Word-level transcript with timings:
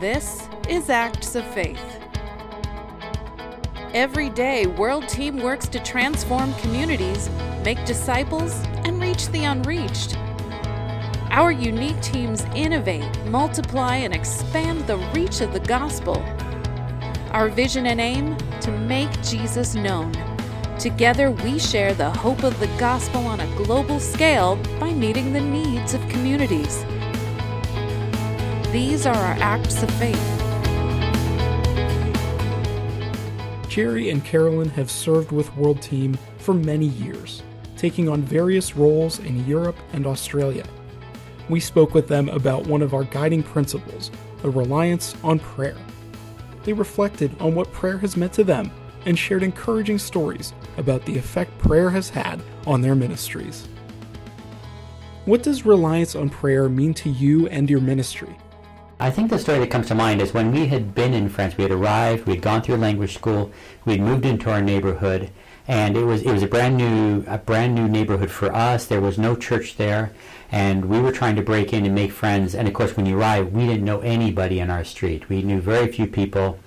This 0.00 0.48
is 0.66 0.88
Acts 0.88 1.34
of 1.34 1.44
Faith. 1.52 2.00
Every 3.92 4.30
day, 4.30 4.66
World 4.66 5.06
Team 5.10 5.36
works 5.36 5.68
to 5.68 5.78
transform 5.78 6.54
communities, 6.54 7.28
make 7.66 7.84
disciples, 7.84 8.54
and 8.86 8.98
reach 8.98 9.28
the 9.28 9.44
unreached. 9.44 10.16
Our 11.30 11.52
unique 11.52 12.00
teams 12.00 12.44
innovate, 12.54 13.14
multiply, 13.26 13.96
and 13.96 14.14
expand 14.14 14.86
the 14.86 14.96
reach 15.12 15.42
of 15.42 15.52
the 15.52 15.60
gospel. 15.60 16.16
Our 17.32 17.50
vision 17.50 17.84
and 17.84 18.00
aim 18.00 18.38
to 18.62 18.70
make 18.70 19.12
Jesus 19.22 19.74
known. 19.74 20.14
Together, 20.78 21.30
we 21.30 21.58
share 21.58 21.92
the 21.92 22.08
hope 22.10 22.42
of 22.42 22.58
the 22.58 22.74
gospel 22.78 23.26
on 23.26 23.40
a 23.40 23.56
global 23.56 24.00
scale 24.00 24.56
by 24.78 24.94
meeting 24.94 25.34
the 25.34 25.42
needs 25.42 25.92
of 25.92 26.00
communities. 26.08 26.86
These 28.72 29.04
are 29.04 29.16
our 29.16 29.36
acts 29.40 29.82
of 29.82 29.90
faith. 29.94 30.16
Jerry 33.68 34.10
and 34.10 34.24
Carolyn 34.24 34.68
have 34.70 34.88
served 34.88 35.32
with 35.32 35.56
World 35.56 35.82
Team 35.82 36.16
for 36.38 36.54
many 36.54 36.86
years, 36.86 37.42
taking 37.76 38.08
on 38.08 38.22
various 38.22 38.76
roles 38.76 39.18
in 39.18 39.44
Europe 39.44 39.76
and 39.92 40.06
Australia. 40.06 40.64
We 41.48 41.58
spoke 41.58 41.94
with 41.94 42.06
them 42.06 42.28
about 42.28 42.68
one 42.68 42.80
of 42.80 42.94
our 42.94 43.02
guiding 43.02 43.42
principles, 43.42 44.12
a 44.44 44.50
reliance 44.50 45.16
on 45.24 45.40
prayer. 45.40 45.76
They 46.62 46.72
reflected 46.72 47.34
on 47.40 47.56
what 47.56 47.72
prayer 47.72 47.98
has 47.98 48.16
meant 48.16 48.34
to 48.34 48.44
them 48.44 48.70
and 49.04 49.18
shared 49.18 49.42
encouraging 49.42 49.98
stories 49.98 50.52
about 50.76 51.04
the 51.06 51.18
effect 51.18 51.58
prayer 51.58 51.90
has 51.90 52.08
had 52.08 52.40
on 52.68 52.82
their 52.82 52.94
ministries. 52.94 53.66
What 55.24 55.42
does 55.42 55.66
reliance 55.66 56.14
on 56.14 56.30
prayer 56.30 56.68
mean 56.68 56.94
to 56.94 57.10
you 57.10 57.48
and 57.48 57.68
your 57.68 57.80
ministry? 57.80 58.36
I 59.02 59.10
think 59.10 59.30
the 59.30 59.38
story 59.38 59.60
that 59.60 59.70
comes 59.70 59.88
to 59.88 59.94
mind 59.94 60.20
is 60.20 60.34
when 60.34 60.52
we 60.52 60.66
had 60.66 60.94
been 60.94 61.14
in 61.14 61.30
France, 61.30 61.56
we 61.56 61.62
had 61.62 61.72
arrived, 61.72 62.26
we 62.26 62.34
had 62.34 62.42
gone 62.42 62.60
through 62.60 62.76
language 62.76 63.14
school, 63.14 63.50
we 63.86 63.94
had 63.94 64.02
moved 64.02 64.26
into 64.26 64.50
our 64.50 64.60
neighborhood, 64.60 65.30
and 65.66 65.96
it 65.96 66.04
was 66.04 66.20
it 66.20 66.30
was 66.30 66.42
a 66.42 66.46
brand 66.46 66.76
new 66.76 67.24
a 67.26 67.38
brand 67.38 67.74
new 67.74 67.88
neighborhood 67.88 68.30
for 68.30 68.54
us. 68.54 68.84
There 68.84 69.00
was 69.00 69.16
no 69.16 69.36
church 69.36 69.78
there, 69.78 70.12
and 70.52 70.84
we 70.84 71.00
were 71.00 71.12
trying 71.12 71.36
to 71.36 71.42
break 71.42 71.72
in 71.72 71.86
and 71.86 71.94
make 71.94 72.12
friends. 72.12 72.54
And 72.54 72.68
of 72.68 72.74
course, 72.74 72.94
when 72.94 73.06
you 73.06 73.18
arrive, 73.18 73.54
we 73.54 73.66
didn't 73.66 73.86
know 73.86 74.00
anybody 74.00 74.60
in 74.60 74.68
our 74.68 74.84
street. 74.84 75.30
We 75.30 75.40
knew 75.40 75.62
very 75.62 75.90
few 75.90 76.06
people, 76.06 76.58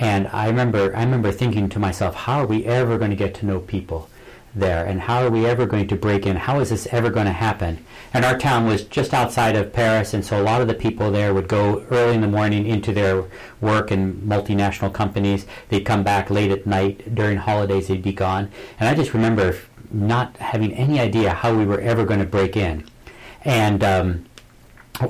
and 0.00 0.28
I 0.28 0.46
remember 0.46 0.96
I 0.96 1.02
remember 1.02 1.30
thinking 1.30 1.68
to 1.68 1.78
myself, 1.78 2.14
how 2.14 2.40
are 2.40 2.46
we 2.46 2.64
ever 2.64 2.96
going 2.96 3.10
to 3.10 3.16
get 3.16 3.34
to 3.34 3.46
know 3.46 3.60
people? 3.60 4.08
There 4.56 4.84
and 4.84 5.02
how 5.02 5.22
are 5.22 5.30
we 5.30 5.46
ever 5.46 5.66
going 5.66 5.86
to 5.86 5.96
break 5.96 6.26
in? 6.26 6.36
How 6.36 6.60
is 6.60 6.70
this 6.70 6.86
ever 6.90 7.10
going 7.10 7.26
to 7.26 7.32
happen? 7.32 7.84
And 8.12 8.24
our 8.24 8.38
town 8.38 8.66
was 8.66 8.84
just 8.84 9.12
outside 9.12 9.54
of 9.54 9.72
paris 9.72 10.14
and 10.14 10.24
so 10.24 10.40
a 10.40 10.42
lot 10.42 10.60
of 10.60 10.68
the 10.68 10.74
people 10.74 11.10
there 11.10 11.34
would 11.34 11.46
go 11.46 11.84
early 11.90 12.14
in 12.14 12.22
the 12.22 12.28
morning 12.28 12.66
into 12.66 12.92
their 12.92 13.24
work 13.60 13.92
in 13.92 14.14
multinational 14.22 14.92
companies. 14.92 15.46
They'd 15.68 15.84
come 15.84 16.02
back 16.02 16.30
late 16.30 16.50
at 16.50 16.66
night 16.66 17.14
during 17.14 17.36
holidays 17.36 17.88
they'd 17.88 18.02
be 18.02 18.12
gone. 18.12 18.50
And 18.80 18.88
i 18.88 18.94
just 18.94 19.14
remember 19.14 19.56
not 19.90 20.36
having 20.38 20.72
any 20.72 20.98
idea 20.98 21.30
how 21.30 21.54
we 21.54 21.64
were 21.64 21.80
ever 21.80 22.04
going 22.04 22.20
to 22.20 22.26
break 22.26 22.56
in. 22.56 22.88
And 23.44 23.84
um, 23.84 24.26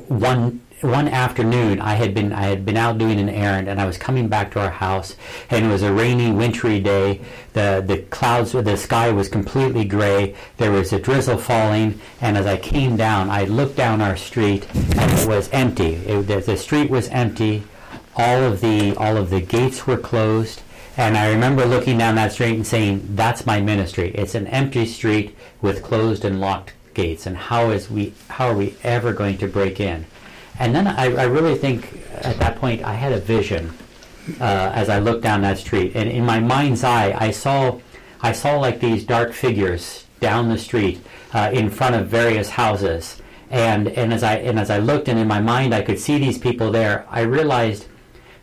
one 0.08 0.60
one 0.82 1.08
afternoon 1.08 1.80
I 1.80 1.94
had 1.94 2.12
been 2.12 2.32
I 2.34 2.44
had 2.44 2.66
been 2.66 2.77
out 2.77 2.98
doing 2.98 3.19
an 3.19 3.30
errand 3.30 3.66
and 3.66 3.80
I 3.80 3.86
was 3.86 3.96
coming 3.96 4.28
back 4.28 4.50
to 4.52 4.60
our 4.60 4.70
house 4.70 5.16
and 5.48 5.64
it 5.64 5.69
was 5.69 5.82
a 5.82 5.92
rainy 5.92 6.30
wintry 6.30 6.80
day. 6.80 7.22
The 7.55 7.82
the 7.86 7.98
clouds 8.10 8.52
the 8.52 8.77
sky 8.77 9.10
was 9.10 9.28
completely 9.28 9.86
gray. 9.86 10.34
There 10.58 10.72
was 10.72 10.92
a 10.92 11.00
drizzle 11.00 11.38
falling 11.38 11.98
and 12.20 12.36
as 12.36 12.44
I 12.44 12.58
came 12.58 12.97
down 12.97 13.30
I 13.30 13.44
looked 13.44 13.77
down 13.77 14.02
our 14.02 14.19
street 14.19 14.66
and 14.74 15.19
it 15.19 15.27
was 15.27 15.48
empty. 15.50 15.94
It, 15.94 16.27
the, 16.27 16.41
the 16.41 16.58
street 16.58 16.91
was 16.91 17.08
empty. 17.08 17.62
All 18.14 18.42
of 18.42 18.60
the 18.60 18.94
all 18.97 19.16
of 19.16 19.30
the 19.30 19.41
gates 19.41 19.86
were 19.86 19.97
closed 19.97 20.60
and 20.98 21.16
I 21.16 21.30
remember 21.30 21.64
looking 21.64 21.97
down 21.97 22.16
that 22.16 22.32
street 22.32 22.54
and 22.54 22.66
saying 22.66 23.14
that's 23.14 23.47
my 23.47 23.62
ministry. 23.62 24.10
It's 24.14 24.34
an 24.34 24.47
empty 24.48 24.84
street 24.84 25.34
with 25.62 25.82
closed 25.82 26.25
and 26.26 26.38
locked 26.38 26.75
gates 26.92 27.26
and 27.26 27.36
how 27.36 27.70
is 27.70 27.91
we 27.91 28.12
how 28.28 28.48
are 28.48 28.56
we 28.56 28.75
ever 28.82 29.15
going 29.15 29.38
to 29.38 29.48
break 29.48 29.81
in 29.81 30.04
and 30.59 30.75
then 30.75 30.87
I, 30.87 31.15
I 31.15 31.25
really 31.25 31.56
think 31.56 31.93
at 32.12 32.39
that 32.39 32.56
point 32.56 32.83
I 32.83 32.94
had 32.94 33.12
a 33.12 33.21
vision 33.21 33.72
uh, 34.41 34.72
as 34.75 34.89
I 34.89 34.99
looked 34.99 35.22
down 35.22 35.43
that 35.43 35.59
street, 35.59 35.93
and 35.94 36.09
in 36.09 36.25
my 36.25 36.41
mind's 36.41 36.83
eye, 36.83 37.17
I 37.17 37.31
saw, 37.31 37.78
I 38.21 38.33
saw 38.33 38.59
like 38.59 38.81
these 38.81 39.05
dark 39.05 39.33
figures 39.33 40.05
down 40.21 40.49
the 40.49 40.59
street 40.59 41.00
uh, 41.33 41.50
in 41.53 41.71
front 41.71 41.95
of 41.95 42.09
various 42.09 42.50
houses, 42.50 43.21
and 43.50 43.89
and 43.89 44.12
as 44.12 44.22
I 44.22 44.37
and 44.37 44.59
as 44.59 44.71
I 44.71 44.78
looked, 44.78 45.09
and 45.09 45.19
in 45.19 45.28
my 45.28 45.41
mind 45.41 45.75
I 45.75 45.83
could 45.83 45.99
see 45.99 46.19
these 46.19 46.39
people 46.39 46.72
there. 46.72 47.06
I 47.09 47.21
realized 47.21 47.87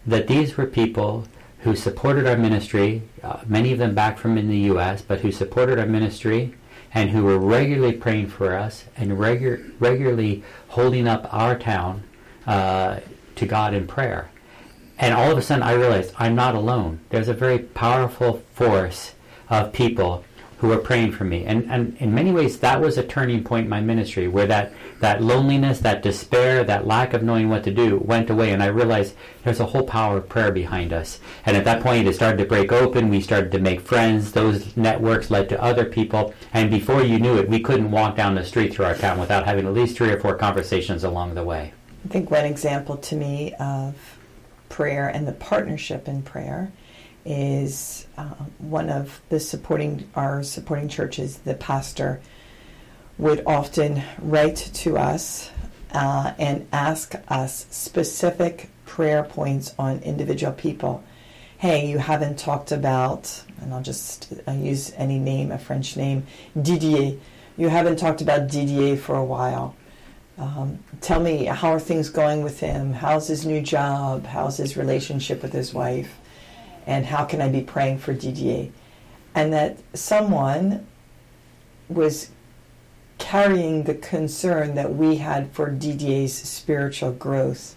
that 0.05 0.27
these 0.27 0.55
were 0.57 0.65
people 0.65 1.27
who 1.59 1.75
supported 1.75 2.27
our 2.27 2.37
ministry, 2.37 3.01
uh, 3.23 3.39
many 3.47 3.71
of 3.71 3.79
them 3.79 3.95
back 3.95 4.17
from 4.17 4.37
in 4.37 4.49
the 4.49 4.57
U.S., 4.71 5.01
but 5.01 5.21
who 5.21 5.31
supported 5.31 5.79
our 5.79 5.85
ministry 5.85 6.53
and 6.93 7.09
who 7.09 7.23
were 7.23 7.39
regularly 7.39 7.93
praying 7.93 8.27
for 8.27 8.55
us 8.55 8.85
and 8.95 9.11
regu- 9.13 9.73
regularly 9.79 10.43
holding 10.69 11.07
up 11.07 11.27
our 11.33 11.57
town 11.57 12.03
uh, 12.45 12.99
to 13.35 13.45
God 13.45 13.73
in 13.73 13.87
prayer. 13.87 14.29
And 14.99 15.13
all 15.13 15.31
of 15.31 15.37
a 15.37 15.41
sudden, 15.41 15.63
I 15.63 15.73
realized 15.73 16.13
I'm 16.17 16.35
not 16.35 16.55
alone. 16.55 16.99
There's 17.09 17.27
a 17.27 17.33
very 17.33 17.59
powerful 17.59 18.43
force 18.53 19.13
of 19.49 19.73
people 19.73 20.23
who 20.63 20.71
are 20.71 20.77
praying 20.77 21.11
for 21.11 21.25
me. 21.25 21.43
And, 21.43 21.69
and 21.69 21.97
in 21.99 22.15
many 22.15 22.31
ways, 22.31 22.57
that 22.59 22.79
was 22.79 22.97
a 22.97 23.03
turning 23.03 23.43
point 23.43 23.65
in 23.65 23.69
my 23.69 23.81
ministry 23.81 24.29
where 24.29 24.47
that, 24.47 24.71
that 25.01 25.21
loneliness, 25.21 25.79
that 25.79 26.01
despair, 26.01 26.63
that 26.63 26.87
lack 26.87 27.13
of 27.13 27.21
knowing 27.21 27.49
what 27.49 27.65
to 27.65 27.71
do 27.73 27.97
went 27.97 28.29
away. 28.29 28.53
And 28.53 28.63
I 28.63 28.67
realized 28.67 29.13
there's 29.43 29.59
a 29.59 29.65
whole 29.65 29.83
power 29.83 30.19
of 30.19 30.29
prayer 30.29 30.53
behind 30.53 30.93
us. 30.93 31.19
And 31.45 31.57
at 31.57 31.65
that 31.65 31.83
point, 31.83 32.07
it 32.07 32.15
started 32.15 32.37
to 32.37 32.45
break 32.45 32.71
open. 32.71 33.09
We 33.09 33.19
started 33.19 33.51
to 33.51 33.59
make 33.59 33.81
friends. 33.81 34.31
Those 34.31 34.77
networks 34.77 35.29
led 35.29 35.49
to 35.49 35.61
other 35.61 35.83
people. 35.83 36.33
And 36.53 36.71
before 36.71 37.03
you 37.03 37.19
knew 37.19 37.37
it, 37.37 37.49
we 37.49 37.59
couldn't 37.59 37.91
walk 37.91 38.15
down 38.15 38.35
the 38.35 38.45
street 38.45 38.73
through 38.73 38.85
our 38.85 38.95
town 38.95 39.19
without 39.19 39.43
having 39.43 39.67
at 39.67 39.73
least 39.73 39.97
three 39.97 40.11
or 40.11 40.19
four 40.21 40.35
conversations 40.35 41.03
along 41.03 41.35
the 41.35 41.43
way. 41.43 41.73
I 42.05 42.07
think 42.07 42.31
one 42.31 42.45
example 42.45 42.95
to 42.95 43.17
me 43.17 43.53
of 43.59 43.95
prayer 44.69 45.09
and 45.09 45.27
the 45.27 45.33
partnership 45.33 46.07
in 46.07 46.21
prayer 46.21 46.71
is 47.25 48.07
uh, 48.17 48.33
one 48.57 48.89
of 48.89 49.21
the 49.29 49.39
supporting 49.39 50.09
our 50.15 50.43
supporting 50.43 50.89
churches. 50.89 51.37
The 51.39 51.53
pastor 51.55 52.21
would 53.17 53.43
often 53.45 54.03
write 54.19 54.57
to 54.57 54.97
us 54.97 55.49
uh, 55.91 56.33
and 56.37 56.67
ask 56.71 57.15
us 57.27 57.67
specific 57.69 58.69
prayer 58.85 59.23
points 59.23 59.73
on 59.77 59.99
individual 59.99 60.53
people. 60.53 61.03
Hey, 61.57 61.87
you 61.87 61.97
haven't 61.97 62.37
talked 62.37 62.71
about, 62.71 63.43
and 63.61 63.73
I'll 63.73 63.81
just 63.81 64.33
uh, 64.47 64.51
use 64.51 64.91
any 64.97 65.19
name, 65.19 65.51
a 65.51 65.57
French 65.57 65.95
name, 65.95 66.25
Didier. 66.61 67.17
You 67.55 67.69
haven't 67.69 67.97
talked 67.97 68.21
about 68.21 68.49
Didier 68.49 68.97
for 68.97 69.15
a 69.15 69.23
while. 69.23 69.75
Um, 70.37 70.79
tell 70.99 71.19
me, 71.19 71.45
how 71.45 71.69
are 71.69 71.79
things 71.79 72.09
going 72.09 72.43
with 72.43 72.59
him? 72.59 72.91
How's 72.91 73.27
his 73.27 73.45
new 73.45 73.61
job? 73.61 74.25
How's 74.25 74.57
his 74.57 74.75
relationship 74.75 75.41
with 75.43 75.53
his 75.53 75.73
wife? 75.73 76.19
And 76.85 77.05
how 77.05 77.25
can 77.25 77.41
I 77.41 77.49
be 77.49 77.61
praying 77.61 77.99
for 77.99 78.13
Didier? 78.13 78.69
And 79.35 79.51
that 79.53 79.77
someone 79.93 80.85
was 81.89 82.29
carrying 83.17 83.83
the 83.83 83.95
concern 83.95 84.75
that 84.75 84.95
we 84.95 85.17
had 85.17 85.51
for 85.51 85.69
Didier's 85.69 86.33
spiritual 86.33 87.11
growth 87.11 87.75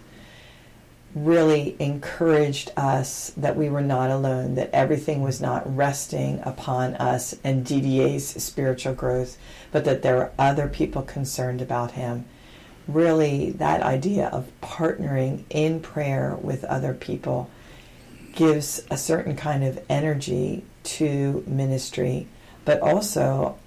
really 1.17 1.75
encouraged 1.79 2.71
us 2.77 3.33
that 3.39 3.57
we 3.57 3.71
were 3.71 3.81
not 3.81 4.11
alone, 4.11 4.55
that 4.55 4.69
everything 4.75 5.23
was 5.23 5.41
not 5.41 5.77
resting 5.77 6.39
upon 6.45 6.95
us 6.97 7.35
and 7.43 7.65
Didier's 7.65 8.27
spiritual 8.27 8.93
growth, 8.93 9.39
but 9.73 9.85
that 9.87 10.03
there 10.03 10.17
were 10.17 10.33
other 10.39 10.69
people 10.69 11.01
concerned 11.01 11.63
about 11.63 11.93
him. 11.93 12.27
Really, 12.87 13.51
that 13.53 13.83
idea 13.83 14.29
of 14.29 14.53
partnering 14.61 15.45
in 15.49 15.81
prayer 15.81 16.37
with 16.41 16.65
other 16.65 16.93
people 16.93 17.51
gives 18.37 18.87
a 18.91 18.97
certain 18.97 19.35
kind 19.35 19.65
of 19.65 19.83
energy 19.89 20.63
to 20.85 21.43
ministry, 21.47 22.29
but 22.65 22.81
also 22.81 23.59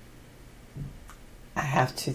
I 1.55 1.61
have 1.61 1.93
to 1.97 2.13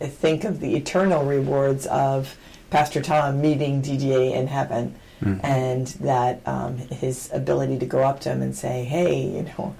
th- 0.00 0.12
think 0.12 0.44
of 0.44 0.60
the 0.60 0.76
eternal 0.76 1.24
rewards 1.24 1.86
of 1.86 2.36
Pastor 2.68 3.00
Tom 3.00 3.40
meeting 3.40 3.80
Didier 3.80 4.34
in 4.34 4.48
heaven. 4.48 4.96
Mm. 5.22 5.40
And 5.44 5.86
that 6.00 6.46
um, 6.46 6.76
his 6.76 7.30
ability 7.32 7.78
to 7.78 7.86
go 7.86 8.00
up 8.02 8.18
to 8.20 8.30
him 8.30 8.42
and 8.42 8.54
say, 8.54 8.84
"Hey, 8.84 9.22
you 9.22 9.42
know, 9.42 9.74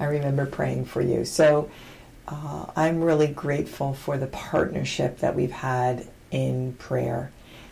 I 0.00 0.06
remember 0.06 0.46
praying 0.46 0.86
for 0.86 1.02
you." 1.02 1.26
So 1.26 1.70
uh, 2.26 2.66
I'm 2.74 3.02
really 3.02 3.26
grateful 3.28 3.92
for 3.92 4.16
the 4.16 4.26
partnership 4.26 5.18
that 5.18 5.36
we've 5.36 5.52
had 5.52 6.08
in 6.30 6.72
prayer 6.74 7.30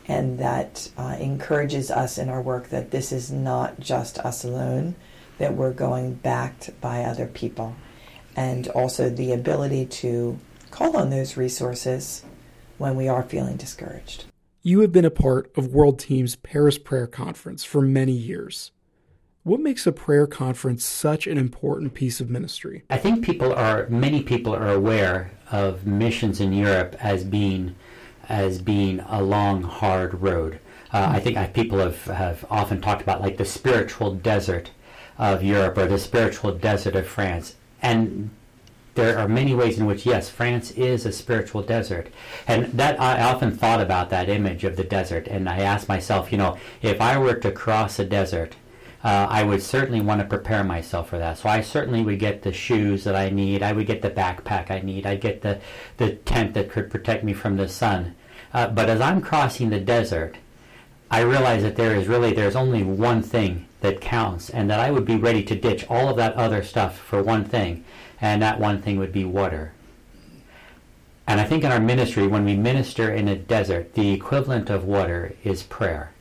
and 0.09 0.39
that 0.39 0.91
uh, 0.97 1.17
encourages 1.19 1.91
us 1.91 2.19
in 2.19 2.29
our 2.29 2.41
work 2.41 2.69
that 2.69 2.91
this 2.91 3.13
is 3.13 3.31
not 3.31 3.81
just 3.81 4.19
us 4.21 4.45
alone, 4.45 4.95
that 5.39 5.55
we're 5.55 5.73
going 5.73 6.15
backed 6.15 6.71
by 6.81 7.03
other 7.03 7.27
people, 7.27 7.75
and 8.37 8.69
also 8.69 9.11
the 9.11 9.33
ability 9.33 9.87
to 9.87 10.39
call 10.71 10.97
on 10.97 11.11
those 11.11 11.37
resources 11.37 12.25
when 12.79 12.97
we 12.97 13.09
are 13.09 13.23
feeling 13.23 13.57
discouraged. 13.57 14.27
You 14.63 14.81
have 14.81 14.93
been 14.93 15.05
a 15.05 15.11
part 15.11 15.51
of 15.57 15.69
World 15.69 15.99
Team's 15.99 16.37
Paris 16.37 16.79
Prayer 16.79 17.07
Conference 17.07 17.65
for 17.65 17.81
many 17.81 18.13
years. 18.13 18.73
What 19.45 19.61
makes 19.61 19.87
a 19.87 19.93
prayer 19.93 20.27
conference 20.27 20.85
such 20.85 21.29
an 21.29 21.39
important 21.39 21.95
piece 21.95 22.21
of 22.21 22.29
ministry? 22.29 22.83
I 22.91 22.99
think 22.99 23.25
people 23.25 23.53
are 23.53 23.87
many 23.89 24.25
people 24.25 24.53
are 24.53 24.71
aware 24.71 25.31
of 25.53 25.87
missions 25.87 26.41
in 26.41 26.53
Europe 26.53 26.97
as 26.99 27.23
being 27.23 27.77
as 28.29 28.61
being 28.61 29.01
a 29.09 29.23
long, 29.23 29.63
hard 29.63 30.21
road. 30.21 30.59
Uh, 30.93 31.09
I 31.15 31.21
think 31.21 31.37
I, 31.37 31.47
people 31.47 31.79
have, 31.79 32.05
have 32.05 32.45
often 32.51 32.81
talked 32.81 33.03
about 33.03 33.21
like 33.21 33.37
the 33.37 33.45
spiritual 33.45 34.15
desert 34.15 34.71
of 35.19 35.43
Europe 35.43 35.79
or 35.79 35.87
the 35.87 35.99
spiritual 35.99 36.53
desert 36.53 36.95
of 36.95 37.07
France. 37.07 37.57
And 37.83 38.31
there 38.95 39.19
are 39.19 39.29
many 39.29 39.55
ways 39.55 39.79
in 39.79 39.87
which, 39.87 40.07
yes, 40.07 40.31
France 40.31 40.71
is 40.73 41.05
a 41.05 41.13
spiritual 41.13 41.63
desert. 41.63 42.09
And 42.49 42.67
that 42.73 43.01
I 43.01 43.23
often 43.23 43.57
thought 43.57 43.81
about 43.81 44.11
that 44.11 44.29
image 44.29 44.65
of 44.65 44.77
the 44.77 44.85
desert. 44.85 45.29
And 45.29 45.49
I 45.49 45.61
asked 45.61 45.89
myself, 45.89 46.33
you 46.33 46.39
know, 46.39 46.57
if 46.83 47.01
I 47.01 47.19
were 47.19 47.35
to 47.35 47.53
cross 47.53 47.99
a 47.99 48.05
desert, 48.05 48.57
uh, 49.05 49.27
I 49.31 49.43
would 49.45 49.63
certainly 49.63 50.01
want 50.01 50.21
to 50.21 50.27
prepare 50.27 50.65
myself 50.65 51.11
for 51.11 51.19
that. 51.19 51.39
So 51.39 51.49
I 51.49 51.61
certainly 51.61 52.03
would 52.03 52.19
get 52.19 52.43
the 52.43 52.53
shoes 52.53 53.05
that 53.05 53.15
I 53.15 53.31
need. 53.31 53.63
I 53.63 53.73
would 53.73 53.87
get 53.87 54.03
the 54.03 54.11
backpack 54.11 54.71
I 54.71 54.81
need. 54.81 55.07
I'd 55.07 55.21
get 55.21 55.43
the, 55.43 55.61
the 55.97 56.15
tent 56.15 56.55
that 56.55 56.71
could 56.71 56.91
protect 56.91 57.23
me 57.23 57.33
from 57.33 57.57
the 57.57 57.69
sun. 57.69 58.15
Uh, 58.53 58.69
but 58.69 58.89
as 58.89 59.01
I'm 59.01 59.21
crossing 59.21 59.71
the 59.71 59.81
desert, 59.81 60.37
I 61.11 61.21
realize 61.21 61.63
that 61.63 61.77
there 61.77 61.95
is 61.95 62.09
really 62.09 62.33
there's 62.33 62.57
only 62.57 62.83
one 62.83 63.23
thing 63.23 63.67
that 63.81 64.01
counts, 64.01 64.51
and 64.51 64.69
that 64.71 64.81
I 64.81 64.91
would 64.91 65.05
be 65.05 65.17
ready 65.17 65.43
to 65.45 65.55
ditch 65.55 65.87
all 65.89 66.09
of 66.09 66.17
that 66.17 66.35
other 66.35 66.63
stuff 66.65 66.99
for 66.99 67.23
one 67.23 67.45
thing, 67.45 67.85
and 68.21 68.43
that 68.43 68.59
one 68.59 68.83
thing 68.83 68.99
would 68.99 69.13
be 69.13 69.25
water. 69.25 69.73
And 71.29 71.41
I 71.41 71.45
think 71.45 71.65
in 71.65 71.73
our 71.73 71.81
ministry, 71.81 72.27
when 72.27 72.45
we 72.45 72.57
minister 72.57 73.13
in 73.13 73.29
a 73.29 73.37
desert, 73.37 73.95
the 73.95 74.13
equivalent 74.13 74.71
of 74.71 74.85
water 74.85 75.35
is 75.45 75.63
prayer. 75.63 76.13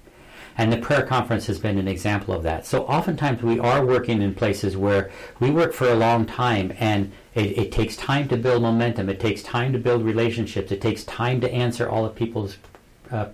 And 0.57 0.71
the 0.71 0.77
prayer 0.77 1.05
conference 1.05 1.47
has 1.47 1.59
been 1.59 1.77
an 1.77 1.87
example 1.87 2.33
of 2.33 2.43
that. 2.43 2.65
So 2.65 2.83
oftentimes 2.83 3.43
we 3.43 3.59
are 3.59 3.85
working 3.85 4.21
in 4.21 4.33
places 4.33 4.77
where 4.77 5.11
we 5.39 5.51
work 5.51 5.73
for 5.73 5.89
a 5.89 5.95
long 5.95 6.25
time 6.25 6.73
and 6.79 7.11
it, 7.33 7.57
it, 7.57 7.71
takes 7.71 7.97
time 7.97 8.29
to 8.29 8.37
build 8.37 8.61
momentum. 8.61 9.09
It 9.09 9.19
takes 9.19 9.43
time 9.43 9.73
to 9.73 9.79
build 9.79 10.03
relationships. 10.03 10.71
It 10.71 10.79
takes 10.79 11.03
time 11.03 11.41
to 11.41 11.51
answer 11.51 11.89
all 11.89 12.05
of 12.05 12.15
people's 12.15 12.57
uh, 13.11 13.27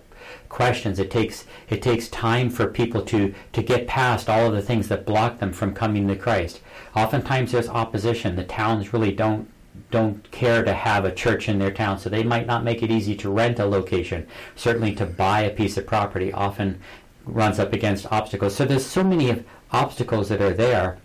questions. 0.48 0.98
It 0.98 1.10
takes 1.10 1.44
it 1.68 1.82
takes 1.82 2.08
time 2.08 2.50
for 2.50 2.66
people 2.66 3.02
to 3.02 3.34
to 3.52 3.62
get 3.62 3.86
past 3.86 4.28
all 4.28 4.46
of 4.46 4.52
the 4.52 4.62
things 4.62 4.88
that 4.88 5.06
block 5.06 5.38
them 5.38 5.52
from 5.52 5.74
coming 5.74 6.08
to 6.08 6.16
Christ. 6.16 6.60
Oftentimes 6.94 7.52
there's 7.52 7.68
opposition. 7.68 8.36
The 8.36 8.44
towns 8.44 8.92
really 8.92 9.12
don't 9.12 9.48
don't 9.90 10.30
care 10.30 10.62
to 10.62 10.72
have 10.72 11.04
a 11.04 11.14
church 11.14 11.48
in 11.48 11.58
their 11.58 11.70
town, 11.70 11.98
so 11.98 12.10
they 12.10 12.22
might 12.22 12.46
not 12.46 12.64
make 12.64 12.82
it 12.82 12.90
easy 12.90 13.14
to 13.16 13.30
rent 13.30 13.58
a 13.58 13.64
location. 13.64 14.26
Certainly 14.54 14.94
to 14.96 15.06
buy 15.06 15.42
a 15.42 15.50
piece 15.50 15.76
of 15.76 15.86
property 15.86 16.32
often 16.32 16.80
runs 17.24 17.58
up 17.58 17.72
against 17.72 18.10
obstacles. 18.12 18.54
So 18.54 18.64
there's 18.64 18.86
so 18.86 19.04
many 19.04 19.44
obstacles 19.70 20.28
that 20.28 20.40
are 20.40 20.52
there 20.52 20.98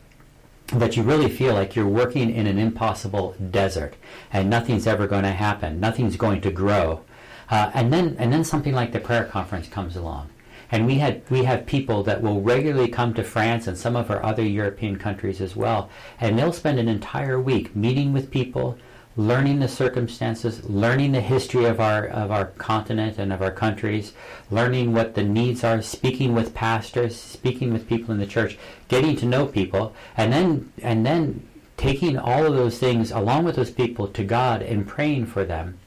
that 0.73 0.97
you 0.97 1.03
really 1.03 1.29
feel 1.29 1.53
like 1.53 1.75
you're 1.75 1.87
working 1.87 2.29
in 2.29 2.45
an 2.45 2.57
impossible 2.57 3.35
desert 3.51 3.95
and 4.33 4.49
nothing's 4.49 4.85
ever 4.85 5.07
going 5.07 5.23
to 5.23 5.31
happen. 5.31 5.79
Nothing's 5.79 6.17
going 6.17 6.41
to 6.41 6.51
grow. 6.51 7.03
Uh, 7.49 7.71
and 7.73 7.93
then 7.93 8.15
and 8.19 8.33
then 8.33 8.43
something 8.43 8.73
like 8.73 8.91
the 8.91 8.99
prayer 8.99 9.23
conference 9.23 9.67
comes 9.67 9.95
along. 9.95 10.29
And 10.69 10.85
we 10.85 10.95
had 10.95 11.21
we 11.29 11.45
have 11.45 11.65
people 11.65 12.03
that 12.03 12.21
will 12.21 12.41
regularly 12.41 12.89
come 12.89 13.13
to 13.13 13.23
France 13.23 13.67
and 13.67 13.77
some 13.77 13.95
of 13.95 14.11
our 14.11 14.21
other 14.23 14.43
European 14.43 14.97
countries 14.97 15.39
as 15.39 15.55
well, 15.55 15.89
and 16.19 16.37
they'll 16.37 16.51
spend 16.51 16.77
an 16.77 16.89
entire 16.89 17.39
week 17.39 17.73
meeting 17.73 18.11
with 18.11 18.31
people, 18.31 18.77
learning 19.17 19.57
the 19.59 19.67
circumstances, 19.67 20.63
learning 20.69 21.11
the 21.11 21.21
history 21.21 21.65
of 21.65 21.81
our 21.81 22.05
of 22.05 22.29
our 22.29 22.45
continent 22.45 23.17
and 23.17 23.33
of 23.33 23.41
our 23.41 23.51
countries, 23.51 24.13
learning 24.51 24.93
what 24.93 25.15
the 25.15 25.23
needs 25.23 25.63
are, 25.63 25.81
speaking 25.81 26.35
with 26.35 26.53
pastors, 26.53 27.19
speaking 27.19 27.73
with 27.73 27.89
people 27.89 28.13
in 28.13 28.19
the 28.19 28.27
church, 28.27 28.57
getting 28.87 29.15
to 29.15 29.25
know 29.25 29.47
people, 29.47 29.93
and 30.15 30.31
then 30.31 30.71
and 30.83 31.05
then 31.05 31.45
taking 31.77 32.17
all 32.17 32.45
of 32.45 32.53
those 32.53 32.77
things 32.77 33.11
along 33.11 33.43
with 33.43 33.55
those 33.55 33.71
people 33.71 34.07
to 34.07 34.23
God 34.23 34.61
and 34.61 34.87
praying 34.87 35.25
for 35.25 35.43
them. 35.43 35.77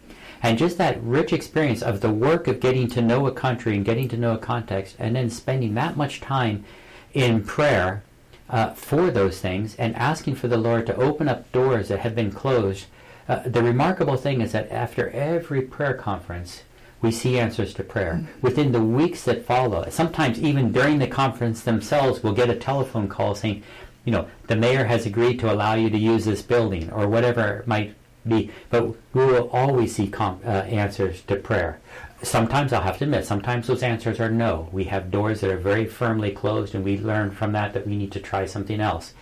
And 0.43 0.59
just 0.59 0.79
that 0.79 1.03
rich 1.03 1.33
experience 1.33 1.83
of 1.83 2.00
the 2.00 2.11
work 2.11 2.49
of 2.49 2.61
getting 2.61 2.88
to 2.88 3.03
know 3.03 3.26
a 3.26 3.33
country 3.33 3.76
and 3.76 3.85
getting 3.85 4.09
to 4.09 4.17
know 4.17 4.35
a 4.35 4.38
context 4.38 4.97
and 4.99 5.15
then 5.15 5.31
spending 5.31 5.75
that 5.75 5.97
much 5.97 6.21
time 6.21 6.65
in 7.12 7.44
prayer 7.44 8.03
uh, 8.49 8.71
for 8.71 9.11
those 9.11 9.41
things 9.41 9.76
and 9.76 9.94
asking 9.97 10.37
for 10.37 10.49
the 10.49 10.56
Lord 10.56 10.87
to 10.87 10.97
open 10.97 11.29
up 11.29 11.50
doors 11.53 11.88
that 11.88 12.00
have 12.00 12.15
been 12.15 12.33
closed 12.33 12.87
uh, 13.31 13.43
the 13.47 13.62
remarkable 13.62 14.17
thing 14.17 14.41
is 14.41 14.50
that 14.50 14.73
after 14.73 15.09
every 15.11 15.62
prayer 15.62 15.94
conference, 15.94 16.65
we 17.00 17.12
see 17.12 17.38
answers 17.38 17.73
to 17.75 17.85
prayer. 17.85 18.15
Mm-hmm. 18.15 18.41
Within 18.43 18.73
the 18.73 18.82
weeks 18.82 19.23
that 19.23 19.47
follow, 19.47 19.88
sometimes 19.88 20.41
even 20.41 20.73
during 20.73 20.99
the 20.99 21.06
conference 21.06 21.62
themselves, 21.62 22.25
we'll 22.25 22.32
get 22.32 22.50
a 22.50 22.56
telephone 22.56 23.06
call 23.06 23.37
saying, 23.37 23.62
you 24.05 24.11
know, 24.11 24.27
the 24.49 24.56
mayor 24.56 24.85
has 24.85 25.06
agreed 25.06 25.38
to 25.38 25.53
allow 25.53 25.75
you 25.75 25.88
to 25.91 25.97
use 25.97 26.25
this 26.25 26.43
building 26.43 26.91
or 26.91 27.06
whatever 27.06 27.59
it 27.59 27.69
might 27.69 27.94
be. 28.27 28.50
But 28.69 28.88
we 29.15 29.25
will 29.25 29.49
always 29.50 29.94
see 29.94 30.09
com- 30.09 30.41
uh, 30.44 30.49
answers 30.83 31.23
to 31.29 31.37
prayer. 31.37 31.79
Sometimes 32.23 32.73
I'll 32.73 32.83
have 32.83 32.99
to 32.99 33.05
admit, 33.05 33.26
sometimes 33.26 33.69
those 33.69 33.85
answers 33.85 34.19
are 34.19 34.29
no. 34.29 34.69
We 34.73 34.85
have 34.85 35.12
doors 35.12 35.41
that 35.41 35.53
are 35.53 35.56
very 35.56 35.87
firmly 35.87 36.33
closed, 36.33 36.75
and 36.75 36.85
we 36.85 36.99
learn 36.99 37.31
from 37.31 37.53
that 37.53 37.75
that 37.75 37.87
we 37.87 37.97
need 37.97 38.11
to 38.12 38.21
try 38.21 38.44
something 38.44 38.81
else. 38.81 39.15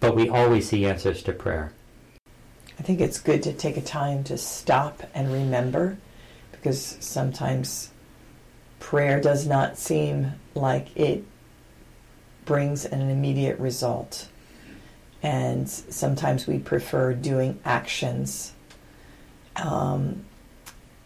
But 0.00 0.14
we 0.14 0.28
always 0.28 0.68
see 0.68 0.84
answers 0.84 1.22
to 1.22 1.32
prayer. 1.32 1.72
I 2.78 2.82
think 2.82 3.00
it's 3.00 3.18
good 3.18 3.42
to 3.44 3.52
take 3.52 3.76
a 3.76 3.82
time 3.82 4.24
to 4.24 4.36
stop 4.36 5.02
and 5.14 5.32
remember 5.32 5.96
because 6.52 6.96
sometimes 7.00 7.90
prayer 8.80 9.20
does 9.20 9.46
not 9.46 9.78
seem 9.78 10.32
like 10.54 10.96
it 10.96 11.24
brings 12.44 12.84
an 12.84 13.10
immediate 13.10 13.58
result. 13.58 14.28
And 15.22 15.68
sometimes 15.68 16.46
we 16.46 16.58
prefer 16.58 17.14
doing 17.14 17.60
actions. 17.64 18.52
Um, 19.56 20.24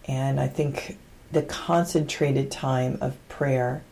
and 0.06 0.40
I 0.40 0.48
think 0.48 0.98
the 1.30 1.42
concentrated 1.42 2.50
time 2.50 2.98
of 3.00 3.16
prayer 3.28 3.84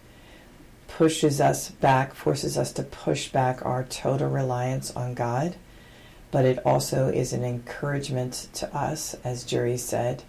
pushes 0.88 1.40
us 1.40 1.70
back, 1.70 2.14
forces 2.14 2.56
us 2.56 2.72
to 2.72 2.82
push 2.82 3.28
back 3.28 3.64
our 3.64 3.84
total 3.84 4.30
reliance 4.30 4.90
on 4.96 5.14
God 5.14 5.56
but 6.36 6.44
it 6.44 6.58
also 6.66 7.08
is 7.08 7.32
an 7.32 7.42
encouragement 7.42 8.48
to 8.52 8.76
us, 8.76 9.16
as 9.24 9.42
Jerry 9.42 9.78
said, 9.78 10.22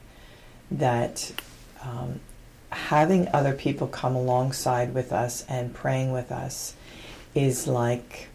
that 0.71 1.33
um, 1.83 2.21
having 2.69 3.27
other 3.33 3.51
people 3.51 3.87
come 3.87 4.15
alongside 4.15 4.93
with 4.93 5.11
us 5.11 5.43
and 5.49 5.73
praying 5.73 6.13
with 6.13 6.31
us 6.31 6.77
is 7.35 7.67
like 7.67 8.29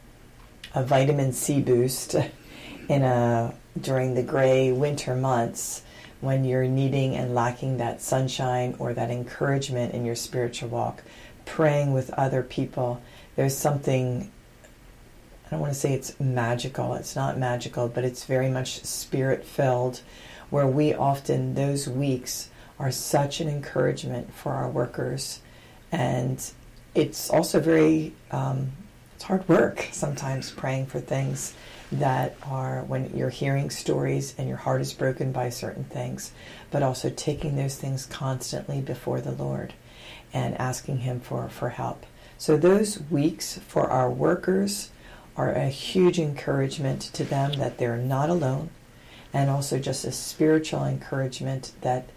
a 0.74 0.84
vitamin 0.84 1.32
C 1.32 1.62
boost 1.62 2.14
in 2.90 3.02
a 3.04 3.54
during 3.80 4.16
the 4.16 4.22
gray 4.22 4.70
winter 4.70 5.16
months 5.16 5.80
when 6.20 6.44
you're 6.44 6.68
needing 6.68 7.16
and 7.16 7.34
lacking 7.34 7.78
that 7.78 8.02
sunshine 8.02 8.76
or 8.78 8.92
that 8.92 9.10
encouragement 9.10 9.94
in 9.94 10.04
your 10.04 10.14
spiritual 10.14 10.68
walk. 10.68 11.02
Praying 11.46 11.94
with 11.94 12.10
other 12.10 12.42
people 12.42 13.00
there's 13.34 13.56
something 13.56 14.30
I 15.52 15.54
don't 15.54 15.60
want 15.60 15.74
to 15.74 15.78
say 15.78 15.92
it's 15.92 16.18
magical, 16.18 16.94
it's 16.94 17.14
not 17.14 17.36
magical, 17.36 17.86
but 17.86 18.06
it's 18.06 18.24
very 18.24 18.48
much 18.48 18.82
spirit 18.84 19.44
filled, 19.44 20.00
where 20.48 20.66
we 20.66 20.94
often, 20.94 21.52
those 21.52 21.86
weeks, 21.86 22.48
are 22.78 22.90
such 22.90 23.42
an 23.42 23.50
encouragement 23.50 24.32
for 24.32 24.52
our 24.52 24.70
workers. 24.70 25.40
And 25.92 26.42
it's 26.94 27.28
also 27.28 27.60
very, 27.60 28.14
um, 28.30 28.72
it's 29.14 29.24
hard 29.24 29.46
work 29.46 29.88
sometimes 29.92 30.50
praying 30.50 30.86
for 30.86 31.00
things 31.00 31.52
that 31.92 32.34
are 32.44 32.84
when 32.84 33.14
you're 33.14 33.28
hearing 33.28 33.68
stories 33.68 34.34
and 34.38 34.48
your 34.48 34.56
heart 34.56 34.80
is 34.80 34.94
broken 34.94 35.32
by 35.32 35.50
certain 35.50 35.84
things, 35.84 36.32
but 36.70 36.82
also 36.82 37.10
taking 37.10 37.56
those 37.56 37.76
things 37.76 38.06
constantly 38.06 38.80
before 38.80 39.20
the 39.20 39.32
Lord 39.32 39.74
and 40.32 40.56
asking 40.58 41.00
Him 41.00 41.20
for, 41.20 41.50
for 41.50 41.68
help. 41.68 42.06
So, 42.38 42.56
those 42.56 43.02
weeks 43.10 43.58
for 43.68 43.90
our 43.90 44.10
workers, 44.10 44.88
are 45.36 45.52
a 45.52 45.68
huge 45.68 46.18
encouragement 46.18 47.00
to 47.14 47.24
them 47.24 47.52
that 47.54 47.78
they're 47.78 47.96
not 47.96 48.28
alone, 48.28 48.70
and 49.32 49.48
also 49.48 49.78
just 49.78 50.04
a 50.04 50.12
spiritual 50.12 50.84
encouragement 50.84 51.72
that 51.80 52.08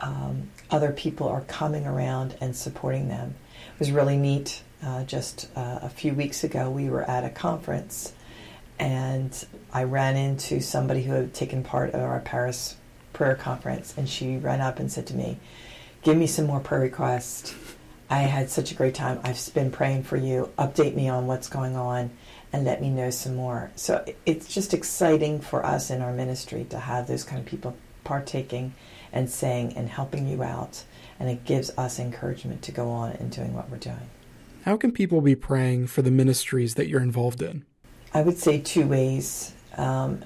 um, 0.00 0.50
other 0.70 0.92
people 0.92 1.28
are 1.28 1.42
coming 1.42 1.86
around 1.86 2.36
and 2.40 2.56
supporting 2.56 3.08
them. 3.08 3.34
It 3.74 3.78
was 3.78 3.90
really 3.90 4.16
neat. 4.16 4.62
Uh, 4.82 5.02
just 5.04 5.48
uh, 5.56 5.78
a 5.82 5.88
few 5.88 6.12
weeks 6.12 6.44
ago, 6.44 6.70
we 6.70 6.90
were 6.90 7.08
at 7.08 7.24
a 7.24 7.30
conference, 7.30 8.12
and 8.78 9.46
I 9.72 9.84
ran 9.84 10.16
into 10.16 10.60
somebody 10.60 11.04
who 11.04 11.12
had 11.12 11.32
taken 11.32 11.62
part 11.64 11.92
of 11.94 12.02
our 12.02 12.20
Paris 12.20 12.76
prayer 13.14 13.34
conference, 13.34 13.94
and 13.96 14.08
she 14.08 14.36
ran 14.36 14.60
up 14.60 14.78
and 14.78 14.92
said 14.92 15.06
to 15.06 15.14
me, 15.14 15.38
"Give 16.02 16.16
me 16.16 16.26
some 16.26 16.46
more 16.46 16.60
prayer 16.60 16.82
requests." 16.82 17.54
I 18.10 18.18
had 18.18 18.50
such 18.50 18.72
a 18.72 18.74
great 18.74 18.94
time. 18.94 19.20
I've 19.24 19.54
been 19.54 19.70
praying 19.70 20.02
for 20.02 20.18
you. 20.18 20.50
Update 20.58 20.94
me 20.94 21.08
on 21.08 21.26
what's 21.26 21.48
going 21.48 21.76
on 21.76 22.10
and 22.54 22.64
let 22.64 22.80
me 22.80 22.88
know 22.88 23.10
some 23.10 23.34
more. 23.34 23.72
So 23.74 24.04
it's 24.24 24.46
just 24.46 24.72
exciting 24.72 25.40
for 25.40 25.66
us 25.66 25.90
in 25.90 26.00
our 26.00 26.12
ministry 26.12 26.64
to 26.70 26.78
have 26.78 27.08
those 27.08 27.24
kind 27.24 27.40
of 27.40 27.46
people 27.46 27.76
partaking 28.04 28.74
and 29.12 29.28
saying 29.28 29.72
and 29.76 29.88
helping 29.88 30.28
you 30.28 30.40
out 30.44 30.84
and 31.18 31.28
it 31.28 31.44
gives 31.44 31.70
us 31.76 31.98
encouragement 31.98 32.62
to 32.62 32.70
go 32.70 32.90
on 32.90 33.12
in 33.12 33.28
doing 33.28 33.54
what 33.54 33.70
we're 33.70 33.78
doing. 33.78 34.08
How 34.64 34.76
can 34.76 34.92
people 34.92 35.20
be 35.20 35.34
praying 35.34 35.88
for 35.88 36.02
the 36.02 36.12
ministries 36.12 36.76
that 36.76 36.86
you're 36.86 37.02
involved 37.02 37.42
in? 37.42 37.64
I 38.12 38.22
would 38.22 38.38
say 38.38 38.60
two 38.60 38.86
ways. 38.86 39.52
Um, 39.76 40.24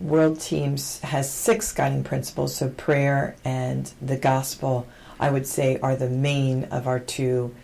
World 0.00 0.40
Teams 0.40 0.98
has 1.00 1.30
six 1.30 1.72
guiding 1.72 2.04
principles, 2.04 2.56
so 2.56 2.70
prayer 2.70 3.36
and 3.44 3.92
the 4.00 4.16
gospel, 4.16 4.86
I 5.20 5.30
would 5.30 5.46
say, 5.46 5.78
are 5.80 5.94
the 5.94 6.08
main 6.08 6.64
of 6.64 6.88
our 6.88 7.00
two 7.00 7.54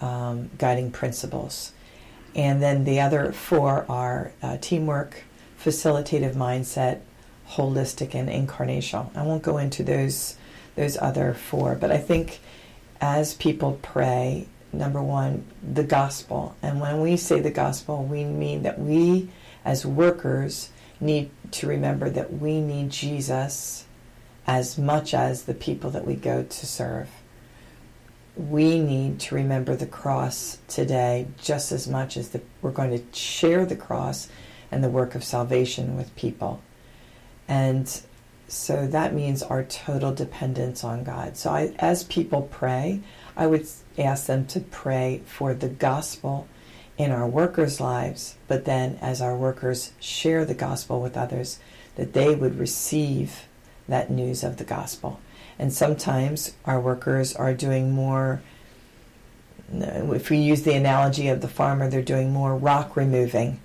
um, 0.00 0.50
guiding 0.56 0.90
principles. 0.90 1.72
And 2.34 2.62
then 2.62 2.84
the 2.84 3.00
other 3.00 3.32
four 3.32 3.84
are 3.88 4.32
uh, 4.42 4.58
teamwork, 4.60 5.24
facilitative 5.62 6.34
mindset, 6.34 7.00
holistic, 7.50 8.14
and 8.14 8.28
incarnational. 8.28 9.14
I 9.16 9.22
won't 9.22 9.42
go 9.42 9.58
into 9.58 9.82
those 9.82 10.36
those 10.76 10.96
other 10.98 11.34
four, 11.34 11.74
but 11.74 11.90
I 11.90 11.98
think 11.98 12.38
as 13.00 13.34
people 13.34 13.80
pray, 13.82 14.46
number 14.72 15.02
one, 15.02 15.44
the 15.60 15.82
gospel. 15.82 16.54
And 16.62 16.80
when 16.80 17.00
we 17.00 17.16
say 17.16 17.40
the 17.40 17.50
gospel, 17.50 18.04
we 18.04 18.24
mean 18.24 18.62
that 18.62 18.78
we 18.78 19.28
as 19.64 19.84
workers 19.84 20.70
need 21.00 21.30
to 21.50 21.66
remember 21.66 22.10
that 22.10 22.32
we 22.34 22.60
need 22.60 22.90
Jesus 22.90 23.86
as 24.46 24.78
much 24.78 25.14
as 25.14 25.42
the 25.42 25.54
people 25.54 25.90
that 25.90 26.06
we 26.06 26.14
go 26.14 26.42
to 26.42 26.66
serve. 26.66 27.08
We 28.38 28.78
need 28.78 29.18
to 29.20 29.34
remember 29.34 29.74
the 29.74 29.86
cross 29.86 30.58
today 30.68 31.26
just 31.42 31.72
as 31.72 31.88
much 31.88 32.16
as 32.16 32.28
the, 32.28 32.40
we're 32.62 32.70
going 32.70 32.96
to 32.96 33.18
share 33.18 33.66
the 33.66 33.74
cross 33.74 34.28
and 34.70 34.84
the 34.84 34.88
work 34.88 35.16
of 35.16 35.24
salvation 35.24 35.96
with 35.96 36.14
people. 36.14 36.62
And 37.48 38.00
so 38.46 38.86
that 38.86 39.12
means 39.12 39.42
our 39.42 39.64
total 39.64 40.14
dependence 40.14 40.84
on 40.84 41.02
God. 41.02 41.36
So 41.36 41.50
I, 41.50 41.74
as 41.80 42.04
people 42.04 42.42
pray, 42.42 43.00
I 43.36 43.48
would 43.48 43.66
ask 43.98 44.26
them 44.26 44.46
to 44.46 44.60
pray 44.60 45.22
for 45.26 45.52
the 45.52 45.68
gospel 45.68 46.46
in 46.96 47.10
our 47.10 47.26
workers' 47.26 47.80
lives, 47.80 48.36
but 48.46 48.64
then 48.64 48.98
as 49.00 49.20
our 49.20 49.36
workers 49.36 49.92
share 49.98 50.44
the 50.44 50.54
gospel 50.54 51.00
with 51.00 51.16
others, 51.16 51.58
that 51.96 52.12
they 52.12 52.34
would 52.36 52.58
receive 52.58 53.46
that 53.88 54.10
news 54.10 54.44
of 54.44 54.58
the 54.58 54.64
gospel. 54.64 55.20
And 55.58 55.72
sometimes 55.72 56.54
our 56.64 56.80
workers 56.80 57.34
are 57.34 57.52
doing 57.52 57.90
more, 57.92 58.42
if 59.72 60.30
we 60.30 60.38
use 60.38 60.62
the 60.62 60.74
analogy 60.74 61.28
of 61.28 61.40
the 61.40 61.48
farmer, 61.48 61.88
they're 61.88 62.02
doing 62.02 62.32
more 62.32 62.56
rock 62.56 62.96
removing. 62.96 63.60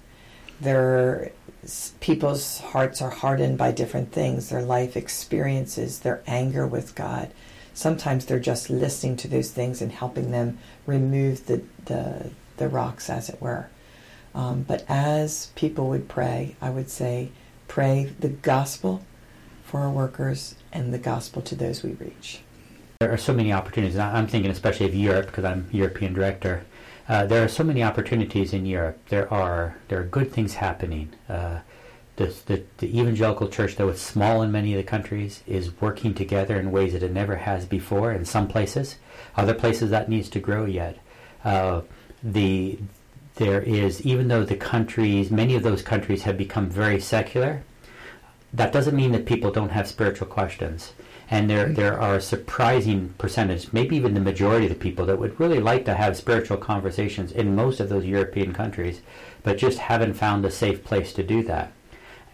Their 0.59 1.31
people's 1.99 2.59
hearts 2.59 3.01
are 3.01 3.09
hardened 3.09 3.57
by 3.57 3.71
different 3.71 4.11
things, 4.11 4.49
their 4.49 4.63
life 4.63 4.97
experiences, 4.97 5.99
their 5.99 6.23
anger 6.27 6.65
with 6.65 6.95
God. 6.95 7.31
Sometimes 7.73 8.25
they're 8.25 8.39
just 8.39 8.69
listening 8.69 9.17
to 9.17 9.27
those 9.27 9.51
things 9.51 9.81
and 9.81 9.91
helping 9.91 10.31
them 10.31 10.57
remove 10.85 11.45
the, 11.47 11.63
the 11.85 12.31
the 12.57 12.67
rocks, 12.69 13.09
as 13.09 13.29
it 13.29 13.41
were. 13.41 13.67
Um, 14.35 14.63
but 14.63 14.85
as 14.87 15.51
people 15.55 15.89
would 15.89 16.07
pray, 16.07 16.55
I 16.61 16.69
would 16.69 16.89
say, 16.89 17.29
pray 17.67 18.13
the 18.19 18.29
gospel 18.29 19.03
for 19.63 19.81
our 19.81 19.89
workers 19.89 20.55
and 20.73 20.93
the 20.93 20.97
gospel 20.97 21.41
to 21.43 21.55
those 21.55 21.83
we 21.83 21.91
reach. 21.93 22.41
There 22.99 23.11
are 23.11 23.17
so 23.17 23.33
many 23.33 23.53
opportunities. 23.53 23.97
I'm 23.97 24.27
thinking 24.27 24.51
especially 24.51 24.87
of 24.87 24.95
Europe 24.95 25.27
because 25.27 25.45
I'm 25.45 25.67
European 25.71 26.13
director. 26.13 26.65
Uh, 27.07 27.25
there 27.25 27.43
are 27.43 27.49
so 27.49 27.63
many 27.63 27.83
opportunities 27.83 28.53
in 28.53 28.65
Europe. 28.65 28.97
There 29.09 29.31
are 29.33 29.77
there 29.87 29.99
are 29.99 30.03
good 30.03 30.31
things 30.31 30.55
happening. 30.55 31.09
Uh, 31.29 31.59
the, 32.15 32.27
the, 32.45 32.63
the, 32.77 32.99
evangelical 32.99 33.47
church, 33.47 33.75
though 33.75 33.89
it's 33.89 34.01
small 34.01 34.43
in 34.43 34.51
many 34.51 34.73
of 34.73 34.77
the 34.77 34.83
countries, 34.83 35.41
is 35.47 35.81
working 35.81 36.13
together 36.13 36.59
in 36.59 36.71
ways 36.71 36.93
that 36.93 37.01
it 37.01 37.11
never 37.11 37.37
has 37.37 37.65
before 37.65 38.11
in 38.11 38.23
some 38.23 38.47
places. 38.47 38.97
Other 39.35 39.55
places 39.55 39.89
that 39.89 40.09
needs 40.09 40.29
to 40.29 40.39
grow 40.39 40.65
yet. 40.65 40.99
Uh, 41.43 41.81
the 42.21 42.77
there 43.35 43.61
is 43.61 44.05
even 44.05 44.27
though 44.27 44.43
the 44.43 44.55
countries 44.55 45.31
many 45.31 45.55
of 45.55 45.63
those 45.63 45.81
countries 45.81 46.23
have 46.23 46.37
become 46.37 46.69
very 46.69 46.99
secular 46.99 47.63
that 48.53 48.71
doesn't 48.71 48.95
mean 48.95 49.11
that 49.11 49.25
people 49.25 49.51
don't 49.51 49.71
have 49.71 49.87
spiritual 49.87 50.27
questions. 50.27 50.93
And 51.29 51.49
there 51.49 51.69
there 51.69 51.99
are 51.99 52.15
a 52.15 52.21
surprising 52.21 53.15
percentage 53.17 53.73
maybe 53.73 53.95
even 53.95 54.13
the 54.13 54.19
majority 54.19 54.65
of 54.65 54.73
the 54.73 54.77
people 54.77 55.05
that 55.07 55.17
would 55.19 55.39
really 55.39 55.59
like 55.59 55.85
to 55.85 55.95
have 55.95 56.15
spiritual 56.15 56.57
conversations 56.57 57.31
in 57.31 57.55
most 57.55 57.79
of 57.79 57.89
those 57.89 58.05
European 58.05 58.53
countries 58.53 59.01
but 59.41 59.57
just 59.57 59.79
haven't 59.79 60.13
found 60.13 60.45
a 60.45 60.51
safe 60.51 60.83
place 60.83 61.13
to 61.13 61.23
do 61.23 61.41
that. 61.43 61.71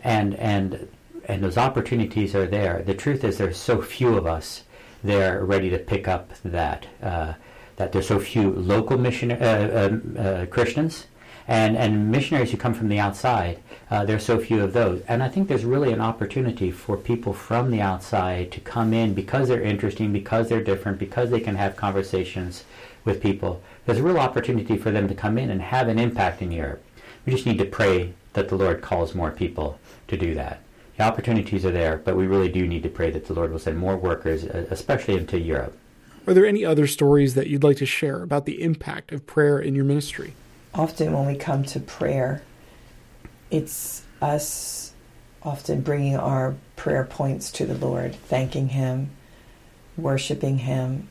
And 0.04 0.36
and 0.36 0.88
and 1.28 1.44
those 1.44 1.58
opportunities 1.58 2.36
are 2.36 2.48
there. 2.48 2.82
The 2.84 2.96
truth 2.96 3.24
is 3.24 3.38
there's 3.38 3.58
so 3.58 3.82
few 3.82 4.18
of 4.18 4.26
us 4.26 4.64
there 5.04 5.46
ready 5.46 5.70
to 5.70 5.78
pick 5.78 6.08
up 6.08 6.34
that 6.44 6.88
uh, 7.02 7.34
that 7.78 7.92
there's 7.92 8.08
so 8.08 8.20
few 8.20 8.52
local 8.52 8.98
mission 8.98 9.32
uh, 9.32 9.90
um, 9.90 10.18
uh, 10.20 10.46
Christians 10.48 11.06
and 11.50 11.76
and 11.76 12.12
missionaries 12.12 12.52
who 12.52 12.58
come 12.58 12.76
from 12.76 12.90
the 12.90 13.00
outside. 13.00 13.60
Uh, 13.92 14.06
are 14.08 14.20
so 14.20 14.40
few 14.40 14.64
of 14.64 14.72
those, 14.72 15.02
and 15.08 15.24
I 15.24 15.30
think 15.30 15.48
there's 15.48 15.66
really 15.66 15.92
an 15.92 16.00
opportunity 16.00 16.70
for 16.70 16.96
people 16.96 17.34
from 17.34 17.72
the 17.72 17.82
outside 17.82 18.52
to 18.52 18.60
come 18.60 18.94
in 18.94 19.16
because 19.16 19.48
they're 19.48 19.64
interesting, 19.64 20.14
because 20.14 20.48
they're 20.48 20.64
different, 20.64 21.00
because 21.00 21.32
they 21.32 21.40
can 21.40 21.56
have 21.56 21.76
conversations 21.76 22.66
with 23.04 23.20
people. 23.20 23.64
There's 23.88 23.98
a 23.98 24.04
real 24.04 24.20
opportunity 24.20 24.78
for 24.78 24.92
them 24.92 25.08
to 25.08 25.16
come 25.16 25.40
in 25.40 25.50
and 25.50 25.60
have 25.60 25.88
an 25.88 25.98
impact 25.98 26.44
in 26.44 26.52
Europe. 26.52 26.84
We 27.26 27.34
just 27.34 27.48
need 27.48 27.58
to 27.58 27.66
pray 27.66 28.14
that 28.34 28.50
the 28.50 28.56
Lord 28.56 28.84
calls 28.84 29.16
more 29.16 29.32
people 29.32 29.80
to 30.08 30.16
do 30.16 30.36
that. 30.36 30.62
The 30.98 31.04
opportunities 31.04 31.66
are 31.66 31.72
there, 31.72 31.98
but 31.98 32.16
we 32.16 32.28
really 32.28 32.50
do 32.50 32.68
need 32.68 32.84
to 32.84 32.90
pray 32.90 33.10
that 33.10 33.26
the 33.26 33.34
Lord 33.34 33.52
will 33.52 33.58
send 33.58 33.80
more 33.80 33.98
workers, 33.98 34.44
uh, 34.44 34.68
especially 34.70 35.16
into 35.16 35.40
Europe. 35.40 35.76
Are 36.28 36.36
there 36.36 36.46
any 36.46 36.64
other 36.64 36.86
stories 36.86 37.34
that 37.34 37.48
you'd 37.48 37.64
like 37.64 37.78
to 37.78 37.88
share 37.88 38.22
about 38.22 38.46
the 38.46 38.62
impact 38.62 39.12
of 39.12 39.26
prayer 39.26 39.58
in 39.58 39.74
your 39.74 39.86
ministry? 39.86 40.36
Often, 40.74 41.14
when 41.14 41.26
we 41.26 41.36
come 41.36 41.64
to 41.66 41.80
prayer, 41.80 42.44
it's 43.50 44.04
us 44.22 44.94
often 45.42 45.82
bringing 45.82 46.16
our 46.16 46.56
prayer 46.76 47.04
points 47.04 47.52
to 47.54 47.66
the 47.66 47.74
Lord, 47.74 48.16
thanking 48.16 48.70
Him, 48.70 49.10
worshiping 49.98 50.60
Him, 50.60 51.08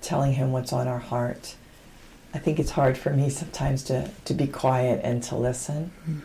telling 0.00 0.34
Him 0.34 0.52
what's 0.52 0.72
on 0.72 0.86
our 0.86 0.98
heart. 0.98 1.56
I 2.32 2.38
think 2.38 2.58
it's 2.58 2.70
hard 2.70 2.98
for 2.98 3.10
me 3.10 3.30
sometimes 3.30 3.84
to, 3.84 4.10
to 4.24 4.34
be 4.34 4.46
quiet 4.46 5.00
and 5.04 5.22
to 5.24 5.36
listen. 5.36 5.92
Mm. 6.08 6.20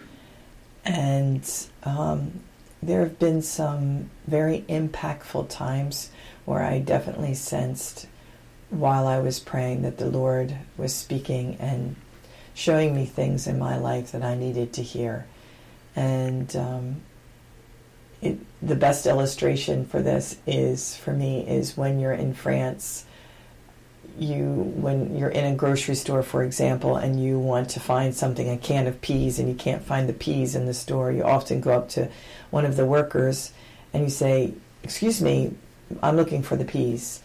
And 0.85 1.67
um, 1.83 2.39
there 2.81 3.01
have 3.01 3.19
been 3.19 3.41
some 3.41 4.09
very 4.25 4.65
impactful 4.67 5.49
times 5.49 6.09
where 6.45 6.63
I 6.63 6.79
definitely 6.79 7.35
sensed 7.35 8.07
while 8.69 9.07
I 9.07 9.19
was 9.19 9.39
praying 9.39 9.83
that 9.83 9.97
the 9.97 10.09
Lord 10.09 10.55
was 10.77 10.95
speaking 10.95 11.57
and 11.59 11.95
showing 12.53 12.95
me 12.95 13.05
things 13.05 13.47
in 13.47 13.57
my 13.59 13.77
life 13.77 14.11
that 14.11 14.23
I 14.23 14.35
needed 14.35 14.73
to 14.73 14.83
hear. 14.83 15.25
And 15.95 16.53
um, 16.55 17.01
it, 18.21 18.39
the 18.61 18.75
best 18.75 19.05
illustration 19.05 19.85
for 19.85 20.01
this 20.01 20.37
is 20.45 20.95
for 20.95 21.13
me 21.13 21.47
is 21.47 21.77
when 21.77 21.99
you're 21.99 22.13
in 22.13 22.33
France 22.33 23.05
you 24.17 24.43
when 24.75 25.15
you're 25.17 25.29
in 25.29 25.45
a 25.45 25.55
grocery 25.55 25.95
store 25.95 26.23
for 26.23 26.43
example 26.43 26.97
and 26.97 27.23
you 27.23 27.39
want 27.39 27.69
to 27.69 27.79
find 27.79 28.13
something 28.13 28.49
a 28.49 28.57
can 28.57 28.85
of 28.85 28.99
peas 28.99 29.39
and 29.39 29.47
you 29.47 29.55
can't 29.55 29.81
find 29.83 30.09
the 30.09 30.13
peas 30.13 30.55
in 30.55 30.65
the 30.65 30.73
store 30.73 31.09
you 31.09 31.23
often 31.23 31.61
go 31.61 31.71
up 31.71 31.87
to 31.87 32.09
one 32.49 32.65
of 32.65 32.75
the 32.75 32.85
workers 32.85 33.53
and 33.93 34.03
you 34.03 34.09
say 34.09 34.51
excuse 34.83 35.21
me 35.21 35.53
i'm 36.03 36.17
looking 36.17 36.41
for 36.43 36.57
the 36.57 36.65
peas 36.65 37.21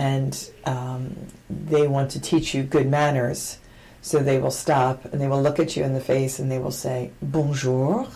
and 0.00 0.50
um, 0.64 1.14
they 1.50 1.86
want 1.86 2.12
to 2.12 2.20
teach 2.20 2.54
you 2.54 2.62
good 2.62 2.88
manners. 2.88 3.58
So 4.02 4.20
they 4.20 4.38
will 4.38 4.50
stop 4.50 5.04
and 5.06 5.20
they 5.20 5.28
will 5.28 5.42
look 5.42 5.58
at 5.58 5.76
you 5.76 5.84
in 5.84 5.94
the 5.94 6.00
face 6.00 6.38
and 6.38 6.50
they 6.50 6.58
will 6.58 6.70
say, 6.70 7.10
Bonjour. 7.22 8.08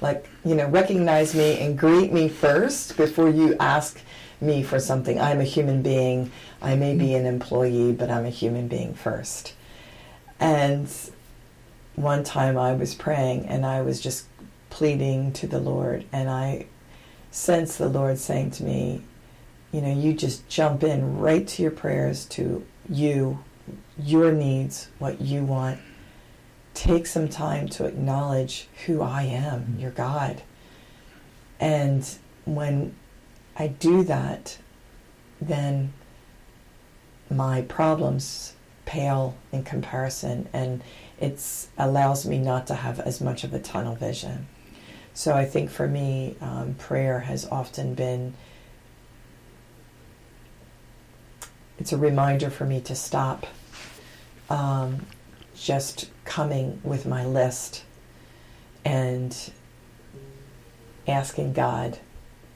Like, 0.00 0.28
you 0.44 0.54
know, 0.54 0.66
recognize 0.68 1.34
me 1.34 1.58
and 1.60 1.78
greet 1.78 2.12
me 2.12 2.28
first 2.28 2.96
before 2.96 3.28
you 3.28 3.54
ask 3.60 4.00
me 4.40 4.62
for 4.62 4.80
something. 4.80 5.20
I'm 5.20 5.40
a 5.40 5.44
human 5.44 5.82
being. 5.82 6.30
I 6.62 6.74
may 6.74 6.96
be 6.96 7.14
an 7.14 7.26
employee, 7.26 7.92
but 7.92 8.10
I'm 8.10 8.24
a 8.24 8.30
human 8.30 8.66
being 8.66 8.94
first. 8.94 9.52
And 10.38 10.88
one 11.96 12.24
time 12.24 12.56
I 12.56 12.72
was 12.72 12.94
praying 12.94 13.46
and 13.46 13.66
I 13.66 13.82
was 13.82 14.00
just 14.00 14.24
pleading 14.70 15.32
to 15.32 15.46
the 15.46 15.58
Lord, 15.58 16.04
and 16.12 16.30
I 16.30 16.66
sensed 17.30 17.78
the 17.78 17.88
Lord 17.88 18.18
saying 18.18 18.52
to 18.52 18.64
me, 18.64 19.02
you 19.72 19.80
know, 19.80 19.92
you 19.92 20.14
just 20.14 20.48
jump 20.48 20.82
in 20.82 21.18
right 21.18 21.46
to 21.46 21.62
your 21.62 21.70
prayers, 21.70 22.24
to 22.26 22.64
you, 22.88 23.40
your 24.04 24.32
needs, 24.32 24.88
what 24.98 25.20
you 25.20 25.44
want. 25.44 25.80
Take 26.74 27.06
some 27.06 27.28
time 27.28 27.68
to 27.70 27.84
acknowledge 27.84 28.68
who 28.86 29.02
I 29.02 29.22
am, 29.22 29.60
mm-hmm. 29.60 29.80
your 29.80 29.90
God. 29.90 30.42
And 31.58 32.08
when 32.44 32.94
I 33.56 33.66
do 33.68 34.02
that, 34.04 34.58
then 35.40 35.92
my 37.30 37.62
problems 37.62 38.54
pale 38.86 39.36
in 39.52 39.62
comparison 39.62 40.48
and 40.52 40.82
it 41.20 41.40
allows 41.78 42.26
me 42.26 42.38
not 42.38 42.66
to 42.66 42.74
have 42.74 42.98
as 43.00 43.20
much 43.20 43.44
of 43.44 43.54
a 43.54 43.58
tunnel 43.58 43.94
vision. 43.94 44.48
So 45.12 45.34
I 45.34 45.44
think 45.44 45.70
for 45.70 45.86
me, 45.86 46.36
um, 46.40 46.74
prayer 46.74 47.20
has 47.20 47.46
often 47.46 47.94
been 47.94 48.34
it's 51.78 51.92
a 51.92 51.96
reminder 51.96 52.50
for 52.50 52.66
me 52.66 52.80
to 52.82 52.94
stop 52.94 53.46
um, 54.50 55.06
just 55.56 56.10
coming 56.24 56.80
with 56.84 57.06
my 57.06 57.24
list 57.24 57.84
and 58.84 59.52
asking 61.06 61.52
God 61.52 61.98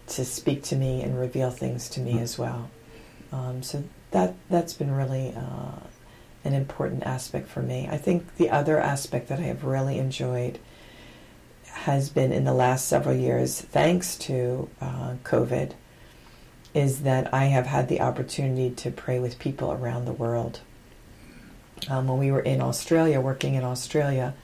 to 0.06 0.24
speak 0.24 0.62
to 0.64 0.76
me 0.76 1.02
and 1.02 1.18
reveal 1.18 1.50
things 1.50 1.88
to 1.90 2.00
me 2.00 2.18
as 2.18 2.38
well. 2.38 2.70
Um, 3.32 3.62
so 3.62 3.84
that 4.10 4.34
that's 4.50 4.74
been 4.74 4.90
really 4.90 5.34
uh, 5.36 5.80
an 6.44 6.52
important 6.52 7.04
aspect 7.04 7.48
for 7.48 7.62
me. 7.62 7.88
I 7.90 7.96
think 7.96 8.36
the 8.36 8.50
other 8.50 8.78
aspect 8.78 9.28
that 9.28 9.38
I 9.38 9.42
have 9.42 9.64
really 9.64 9.98
enjoyed 9.98 10.58
has 11.64 12.10
been 12.10 12.32
in 12.32 12.44
the 12.44 12.54
last 12.54 12.86
several 12.86 13.14
years, 13.14 13.60
thanks 13.60 14.16
to 14.16 14.68
uh, 14.80 15.14
COVID, 15.24 15.72
is 16.72 17.02
that 17.02 17.32
I 17.32 17.46
have 17.46 17.66
had 17.66 17.88
the 17.88 18.00
opportunity 18.00 18.70
to 18.70 18.90
pray 18.90 19.18
with 19.18 19.38
people 19.38 19.72
around 19.72 20.04
the 20.04 20.12
world. 20.12 20.60
Um, 21.88 22.08
when 22.08 22.18
we 22.18 22.30
were 22.30 22.40
in 22.40 22.60
Australia, 22.60 23.20
working 23.20 23.54
in 23.54 23.64
Australia, 23.64 24.34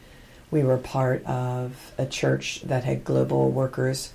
we 0.50 0.62
were 0.62 0.76
part 0.76 1.24
of 1.26 1.92
a 1.96 2.06
church 2.06 2.62
that 2.62 2.84
had 2.84 3.04
global 3.04 3.50
workers, 3.50 4.12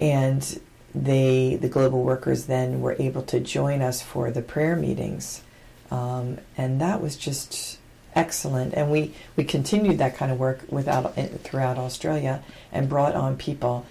and 0.00 0.60
they, 0.94 1.56
the 1.56 1.68
global 1.68 2.02
workers, 2.02 2.46
then 2.46 2.80
were 2.80 2.96
able 2.98 3.22
to 3.22 3.40
join 3.40 3.80
us 3.82 4.02
for 4.02 4.30
the 4.30 4.42
prayer 4.42 4.76
meetings, 4.76 5.42
um, 5.90 6.38
and 6.56 6.80
that 6.80 7.00
was 7.00 7.16
just 7.16 7.78
excellent. 8.14 8.74
And 8.74 8.90
we 8.90 9.14
we 9.36 9.44
continued 9.44 9.98
that 9.98 10.16
kind 10.16 10.32
of 10.32 10.38
work 10.38 10.60
without 10.68 11.14
throughout 11.42 11.78
Australia 11.78 12.42
and 12.72 12.88
brought 12.88 13.14
on 13.14 13.36
people 13.36 13.86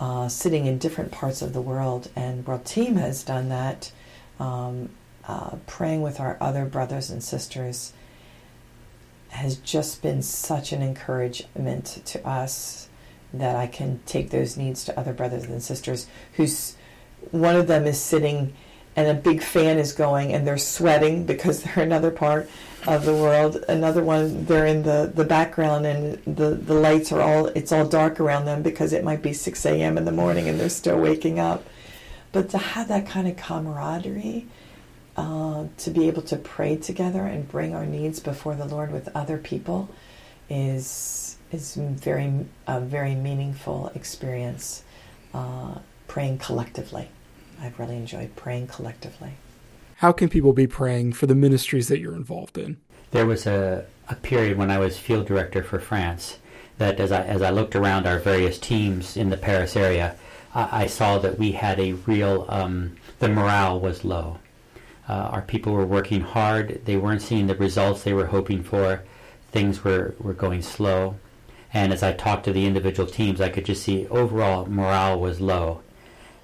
uh, 0.00 0.28
sitting 0.28 0.66
in 0.66 0.78
different 0.78 1.12
parts 1.12 1.42
of 1.42 1.52
the 1.52 1.60
world. 1.60 2.10
And 2.16 2.46
World 2.46 2.64
Team 2.64 2.96
has 2.96 3.22
done 3.22 3.48
that, 3.48 3.92
um, 4.40 4.90
uh, 5.26 5.56
praying 5.66 6.02
with 6.02 6.20
our 6.20 6.36
other 6.40 6.64
brothers 6.64 7.10
and 7.10 7.22
sisters 7.22 7.92
has 9.28 9.56
just 9.56 10.02
been 10.02 10.22
such 10.22 10.72
an 10.72 10.82
encouragement 10.82 12.02
to 12.04 12.26
us 12.26 12.88
that 13.32 13.56
I 13.56 13.66
can 13.66 14.00
take 14.04 14.30
those 14.30 14.56
needs 14.56 14.84
to 14.84 14.98
other 14.98 15.12
brothers 15.14 15.44
and 15.44 15.62
sisters 15.62 16.06
who's 16.34 16.76
one 17.30 17.56
of 17.56 17.66
them 17.66 17.86
is 17.86 18.00
sitting 18.00 18.52
and 18.94 19.08
a 19.08 19.14
big 19.14 19.42
fan 19.42 19.78
is 19.78 19.92
going 19.92 20.34
and 20.34 20.46
they're 20.46 20.58
sweating 20.58 21.24
because 21.24 21.62
they're 21.64 21.84
another 21.84 22.10
part 22.10 22.50
of 22.86 23.04
the 23.04 23.14
world. 23.14 23.64
Another 23.68 24.02
one 24.02 24.44
they're 24.44 24.66
in 24.66 24.82
the, 24.82 25.10
the 25.14 25.24
background 25.24 25.86
and 25.86 26.22
the, 26.36 26.50
the 26.50 26.74
lights 26.74 27.10
are 27.12 27.22
all 27.22 27.46
it's 27.46 27.72
all 27.72 27.86
dark 27.86 28.20
around 28.20 28.44
them 28.44 28.62
because 28.62 28.92
it 28.92 29.04
might 29.04 29.22
be 29.22 29.32
6 29.32 29.64
a.m 29.66 29.96
in 29.96 30.04
the 30.04 30.12
morning 30.12 30.48
and 30.48 30.60
they're 30.60 30.68
still 30.68 30.98
waking 30.98 31.38
up. 31.38 31.64
But 32.32 32.50
to 32.50 32.58
have 32.58 32.88
that 32.88 33.06
kind 33.06 33.28
of 33.28 33.36
camaraderie 33.36 34.46
uh, 35.16 35.66
to 35.78 35.90
be 35.90 36.08
able 36.08 36.22
to 36.22 36.36
pray 36.36 36.76
together 36.76 37.22
and 37.22 37.48
bring 37.48 37.74
our 37.74 37.86
needs 37.86 38.20
before 38.20 38.54
the 38.54 38.64
Lord 38.64 38.92
with 38.92 39.08
other 39.14 39.38
people 39.38 39.88
is 40.48 41.36
is 41.50 41.74
very 41.74 42.46
a 42.66 42.80
very 42.80 43.14
meaningful 43.14 43.92
experience. 43.94 44.84
Uh, 45.34 45.78
praying 46.08 46.38
collectively, 46.38 47.08
I've 47.60 47.78
really 47.78 47.96
enjoyed 47.96 48.36
praying 48.36 48.66
collectively. 48.66 49.32
How 49.96 50.12
can 50.12 50.28
people 50.28 50.52
be 50.52 50.66
praying 50.66 51.12
for 51.12 51.26
the 51.26 51.34
ministries 51.34 51.88
that 51.88 52.00
you're 52.00 52.16
involved 52.16 52.58
in? 52.58 52.78
There 53.12 53.24
was 53.24 53.46
a, 53.46 53.86
a 54.08 54.16
period 54.16 54.58
when 54.58 54.70
I 54.70 54.78
was 54.78 54.98
field 54.98 55.26
director 55.26 55.62
for 55.62 55.78
France 55.78 56.38
that 56.78 56.98
as 56.98 57.12
I, 57.12 57.22
as 57.22 57.40
I 57.40 57.50
looked 57.50 57.76
around 57.76 58.06
our 58.06 58.18
various 58.18 58.58
teams 58.58 59.16
in 59.16 59.30
the 59.30 59.36
Paris 59.36 59.76
area, 59.76 60.16
I, 60.54 60.82
I 60.82 60.86
saw 60.86 61.18
that 61.18 61.38
we 61.38 61.52
had 61.52 61.78
a 61.78 61.92
real, 61.92 62.46
um, 62.48 62.96
the 63.20 63.28
morale 63.28 63.78
was 63.78 64.04
low. 64.04 64.38
Uh, 65.08 65.12
our 65.12 65.42
people 65.42 65.72
were 65.72 65.86
working 65.86 66.20
hard. 66.20 66.84
They 66.84 66.96
weren't 66.96 67.22
seeing 67.22 67.46
the 67.46 67.56
results 67.56 68.02
they 68.02 68.12
were 68.12 68.26
hoping 68.26 68.62
for. 68.62 69.02
Things 69.50 69.84
were, 69.84 70.14
were 70.18 70.32
going 70.32 70.62
slow. 70.62 71.16
And 71.74 71.92
as 71.92 72.02
I 72.02 72.12
talked 72.12 72.44
to 72.44 72.52
the 72.52 72.66
individual 72.66 73.08
teams, 73.08 73.40
I 73.40 73.48
could 73.48 73.64
just 73.64 73.82
see 73.82 74.06
overall 74.08 74.66
morale 74.66 75.18
was 75.18 75.40
low. 75.40 75.80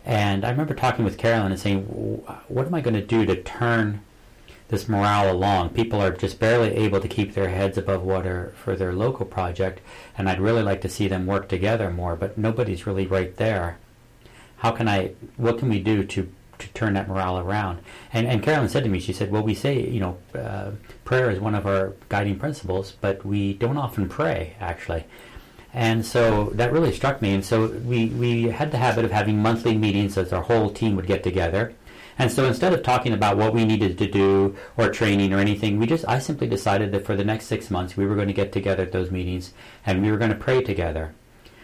And 0.04 0.44
I 0.44 0.50
remember 0.50 0.74
talking 0.74 1.04
with 1.04 1.18
Carolyn 1.18 1.52
and 1.52 1.60
saying, 1.60 1.82
what 2.48 2.66
am 2.66 2.74
I 2.74 2.80
going 2.80 2.94
to 2.94 3.02
do 3.02 3.26
to 3.26 3.42
turn 3.42 4.00
this 4.68 4.88
morale 4.88 5.30
along? 5.30 5.70
People 5.70 6.00
are 6.00 6.10
just 6.10 6.38
barely 6.38 6.74
able 6.74 7.00
to 7.00 7.08
keep 7.08 7.34
their 7.34 7.50
heads 7.50 7.76
above 7.76 8.02
water 8.02 8.54
for 8.56 8.74
their 8.74 8.94
local 8.94 9.26
project, 9.26 9.80
and 10.16 10.28
I'd 10.28 10.40
really 10.40 10.62
like 10.62 10.80
to 10.82 10.88
see 10.88 11.08
them 11.08 11.26
work 11.26 11.48
together 11.48 11.90
more, 11.90 12.16
but 12.16 12.38
nobody's 12.38 12.86
really 12.86 13.06
right 13.06 13.36
there. 13.36 13.78
How 14.58 14.70
can 14.70 14.88
I, 14.88 15.12
what 15.36 15.58
can 15.58 15.68
we 15.68 15.78
do 15.78 16.04
to 16.04 16.32
to 16.58 16.68
turn 16.68 16.94
that 16.94 17.08
morale 17.08 17.38
around. 17.38 17.80
And, 18.12 18.26
and 18.26 18.42
Carolyn 18.42 18.68
said 18.68 18.84
to 18.84 18.90
me, 18.90 19.00
she 19.00 19.12
said, 19.12 19.30
well, 19.30 19.42
we 19.42 19.54
say, 19.54 19.80
you 19.80 20.00
know, 20.00 20.18
uh, 20.34 20.72
prayer 21.04 21.30
is 21.30 21.40
one 21.40 21.54
of 21.54 21.66
our 21.66 21.94
guiding 22.08 22.38
principles, 22.38 22.94
but 23.00 23.24
we 23.24 23.54
don't 23.54 23.78
often 23.78 24.08
pray, 24.08 24.56
actually. 24.60 25.04
And 25.74 26.04
so 26.04 26.50
that 26.54 26.72
really 26.72 26.92
struck 26.92 27.20
me. 27.20 27.34
And 27.34 27.44
so 27.44 27.66
we, 27.66 28.06
we 28.06 28.44
had 28.44 28.70
the 28.70 28.78
habit 28.78 29.04
of 29.04 29.10
having 29.10 29.38
monthly 29.38 29.76
meetings 29.76 30.16
as 30.16 30.32
our 30.32 30.42
whole 30.42 30.70
team 30.70 30.96
would 30.96 31.06
get 31.06 31.22
together. 31.22 31.74
And 32.18 32.32
so 32.32 32.46
instead 32.46 32.72
of 32.72 32.82
talking 32.82 33.12
about 33.12 33.36
what 33.36 33.54
we 33.54 33.64
needed 33.64 33.96
to 33.98 34.10
do 34.10 34.56
or 34.76 34.88
training 34.88 35.32
or 35.32 35.38
anything, 35.38 35.78
we 35.78 35.86
just 35.86 36.04
I 36.08 36.18
simply 36.18 36.48
decided 36.48 36.90
that 36.92 37.06
for 37.06 37.14
the 37.14 37.24
next 37.24 37.46
six 37.46 37.70
months 37.70 37.96
we 37.96 38.06
were 38.06 38.16
going 38.16 38.26
to 38.26 38.34
get 38.34 38.50
together 38.50 38.82
at 38.82 38.92
those 38.92 39.12
meetings 39.12 39.52
and 39.86 40.02
we 40.02 40.10
were 40.10 40.16
going 40.16 40.32
to 40.32 40.36
pray 40.36 40.62
together. 40.62 41.14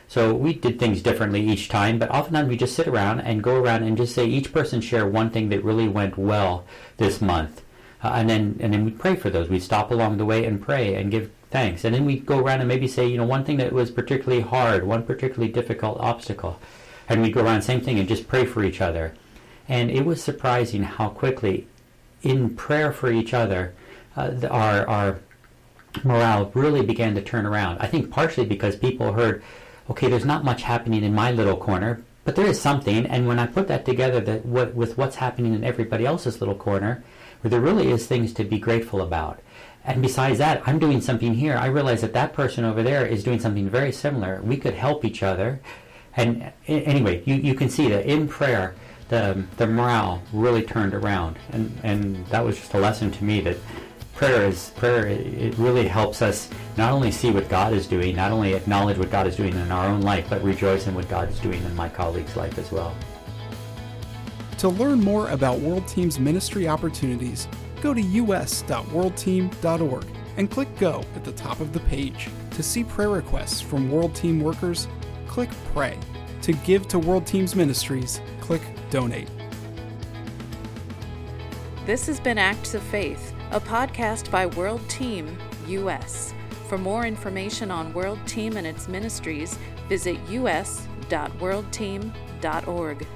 So 0.08 0.34
we 0.34 0.54
did 0.54 0.78
things 0.78 1.02
differently 1.02 1.40
each 1.46 1.68
time, 1.68 1.98
but 1.98 2.10
oftentimes 2.10 2.48
we 2.48 2.56
just 2.56 2.76
sit 2.76 2.86
around 2.86 3.20
and 3.20 3.42
go 3.42 3.56
around 3.56 3.82
and 3.84 3.96
just 3.96 4.14
say 4.14 4.26
each 4.26 4.52
person 4.52 4.80
share 4.80 5.06
one 5.06 5.30
thing 5.30 5.48
that 5.48 5.64
really 5.64 5.88
went 5.88 6.16
well 6.16 6.64
this 6.98 7.20
month. 7.20 7.62
Uh, 8.02 8.12
and 8.14 8.28
then 8.28 8.56
and 8.60 8.72
then 8.72 8.84
we 8.84 8.90
pray 8.90 9.16
for 9.16 9.30
those. 9.30 9.48
We 9.48 9.58
stop 9.58 9.90
along 9.90 10.18
the 10.18 10.26
way 10.26 10.44
and 10.44 10.60
pray 10.60 10.94
and 10.94 11.10
give 11.10 11.30
thanks. 11.50 11.84
And 11.84 11.94
then 11.94 12.04
we 12.04 12.18
go 12.18 12.38
around 12.38 12.60
and 12.60 12.68
maybe 12.68 12.86
say, 12.86 13.06
you 13.06 13.16
know, 13.16 13.24
one 13.24 13.44
thing 13.44 13.56
that 13.56 13.72
was 13.72 13.90
particularly 13.90 14.42
hard, 14.42 14.84
one 14.84 15.04
particularly 15.04 15.52
difficult 15.52 15.98
obstacle. 16.00 16.60
And 17.08 17.22
we 17.22 17.30
go 17.30 17.42
around 17.42 17.62
same 17.62 17.80
thing 17.80 17.98
and 17.98 18.08
just 18.08 18.28
pray 18.28 18.44
for 18.44 18.62
each 18.62 18.80
other. 18.80 19.14
And 19.68 19.90
it 19.90 20.04
was 20.04 20.22
surprising 20.22 20.82
how 20.82 21.08
quickly 21.08 21.66
in 22.22 22.54
prayer 22.56 22.92
for 22.92 23.10
each 23.10 23.32
other 23.32 23.74
uh, 24.16 24.32
our 24.50 24.88
our 24.88 25.20
morale 26.02 26.50
really 26.54 26.82
began 26.82 27.14
to 27.14 27.22
turn 27.22 27.46
around. 27.46 27.78
I 27.78 27.86
think 27.86 28.10
partially 28.10 28.46
because 28.46 28.76
people 28.76 29.12
heard 29.12 29.42
okay, 29.90 30.08
there's 30.08 30.24
not 30.24 30.44
much 30.44 30.62
happening 30.62 31.02
in 31.02 31.14
my 31.14 31.30
little 31.30 31.56
corner, 31.56 32.02
but 32.24 32.36
there 32.36 32.46
is 32.46 32.60
something. 32.60 33.06
And 33.06 33.26
when 33.28 33.38
I 33.38 33.46
put 33.46 33.68
that 33.68 33.84
together 33.84 34.20
that 34.20 34.46
what, 34.46 34.74
with 34.74 34.96
what's 34.96 35.16
happening 35.16 35.54
in 35.54 35.64
everybody 35.64 36.06
else's 36.06 36.40
little 36.40 36.54
corner, 36.54 37.04
where 37.40 37.50
there 37.50 37.60
really 37.60 37.90
is 37.90 38.06
things 38.06 38.32
to 38.34 38.44
be 38.44 38.58
grateful 38.58 39.02
about. 39.02 39.40
And 39.84 40.00
besides 40.00 40.38
that, 40.38 40.62
I'm 40.66 40.78
doing 40.78 41.02
something 41.02 41.34
here. 41.34 41.56
I 41.56 41.66
realize 41.66 42.00
that 42.00 42.14
that 42.14 42.32
person 42.32 42.64
over 42.64 42.82
there 42.82 43.04
is 43.04 43.22
doing 43.22 43.38
something 43.38 43.68
very 43.68 43.92
similar. 43.92 44.40
We 44.42 44.56
could 44.56 44.72
help 44.72 45.04
each 45.04 45.22
other. 45.22 45.60
And 46.16 46.50
anyway, 46.66 47.22
you, 47.26 47.34
you 47.34 47.54
can 47.54 47.68
see 47.68 47.88
that 47.90 48.06
in 48.06 48.26
prayer, 48.26 48.74
the, 49.10 49.44
the 49.58 49.66
morale 49.66 50.22
really 50.32 50.62
turned 50.62 50.94
around. 50.94 51.38
And, 51.52 51.78
and 51.82 52.26
that 52.28 52.42
was 52.42 52.56
just 52.56 52.72
a 52.72 52.78
lesson 52.78 53.10
to 53.10 53.24
me 53.24 53.42
that 53.42 53.58
prayer 54.14 54.46
is 54.46 54.70
prayer 54.76 55.06
it 55.06 55.56
really 55.58 55.88
helps 55.88 56.22
us 56.22 56.48
not 56.76 56.92
only 56.92 57.10
see 57.10 57.30
what 57.30 57.48
god 57.48 57.72
is 57.72 57.86
doing 57.86 58.14
not 58.14 58.30
only 58.30 58.54
acknowledge 58.54 58.96
what 58.96 59.10
god 59.10 59.26
is 59.26 59.36
doing 59.36 59.52
in 59.54 59.72
our 59.72 59.88
own 59.88 60.00
life 60.02 60.26
but 60.30 60.42
rejoice 60.42 60.86
in 60.86 60.94
what 60.94 61.08
god 61.08 61.28
is 61.28 61.38
doing 61.40 61.62
in 61.64 61.74
my 61.74 61.88
colleague's 61.88 62.36
life 62.36 62.56
as 62.58 62.70
well. 62.70 62.94
To 64.58 64.68
learn 64.70 65.00
more 65.00 65.28
about 65.28 65.58
world 65.58 65.86
team's 65.86 66.18
ministry 66.18 66.66
opportunities 66.68 67.48
go 67.82 67.92
to 67.92 68.00
us.worldteam.org 68.00 70.06
and 70.38 70.50
click 70.50 70.74
go 70.78 71.04
at 71.14 71.22
the 71.22 71.32
top 71.32 71.60
of 71.60 71.74
the 71.74 71.80
page. 71.80 72.30
To 72.52 72.62
see 72.62 72.82
prayer 72.82 73.10
requests 73.10 73.60
from 73.60 73.90
world 73.90 74.14
team 74.14 74.40
workers 74.40 74.88
click 75.26 75.50
pray. 75.74 75.98
To 76.40 76.52
give 76.52 76.88
to 76.88 76.98
world 76.98 77.26
team's 77.26 77.54
ministries 77.54 78.22
click 78.40 78.62
donate. 78.88 79.28
This 81.84 82.06
has 82.06 82.18
been 82.18 82.38
acts 82.38 82.72
of 82.72 82.82
faith 82.84 83.33
a 83.54 83.60
podcast 83.60 84.30
by 84.32 84.46
World 84.46 84.80
Team 84.88 85.38
US. 85.68 86.34
For 86.68 86.76
more 86.76 87.06
information 87.06 87.70
on 87.70 87.92
World 87.92 88.18
Team 88.26 88.56
and 88.56 88.66
its 88.66 88.88
ministries, 88.88 89.56
visit 89.88 90.16
us.worldteam.org. 90.28 93.06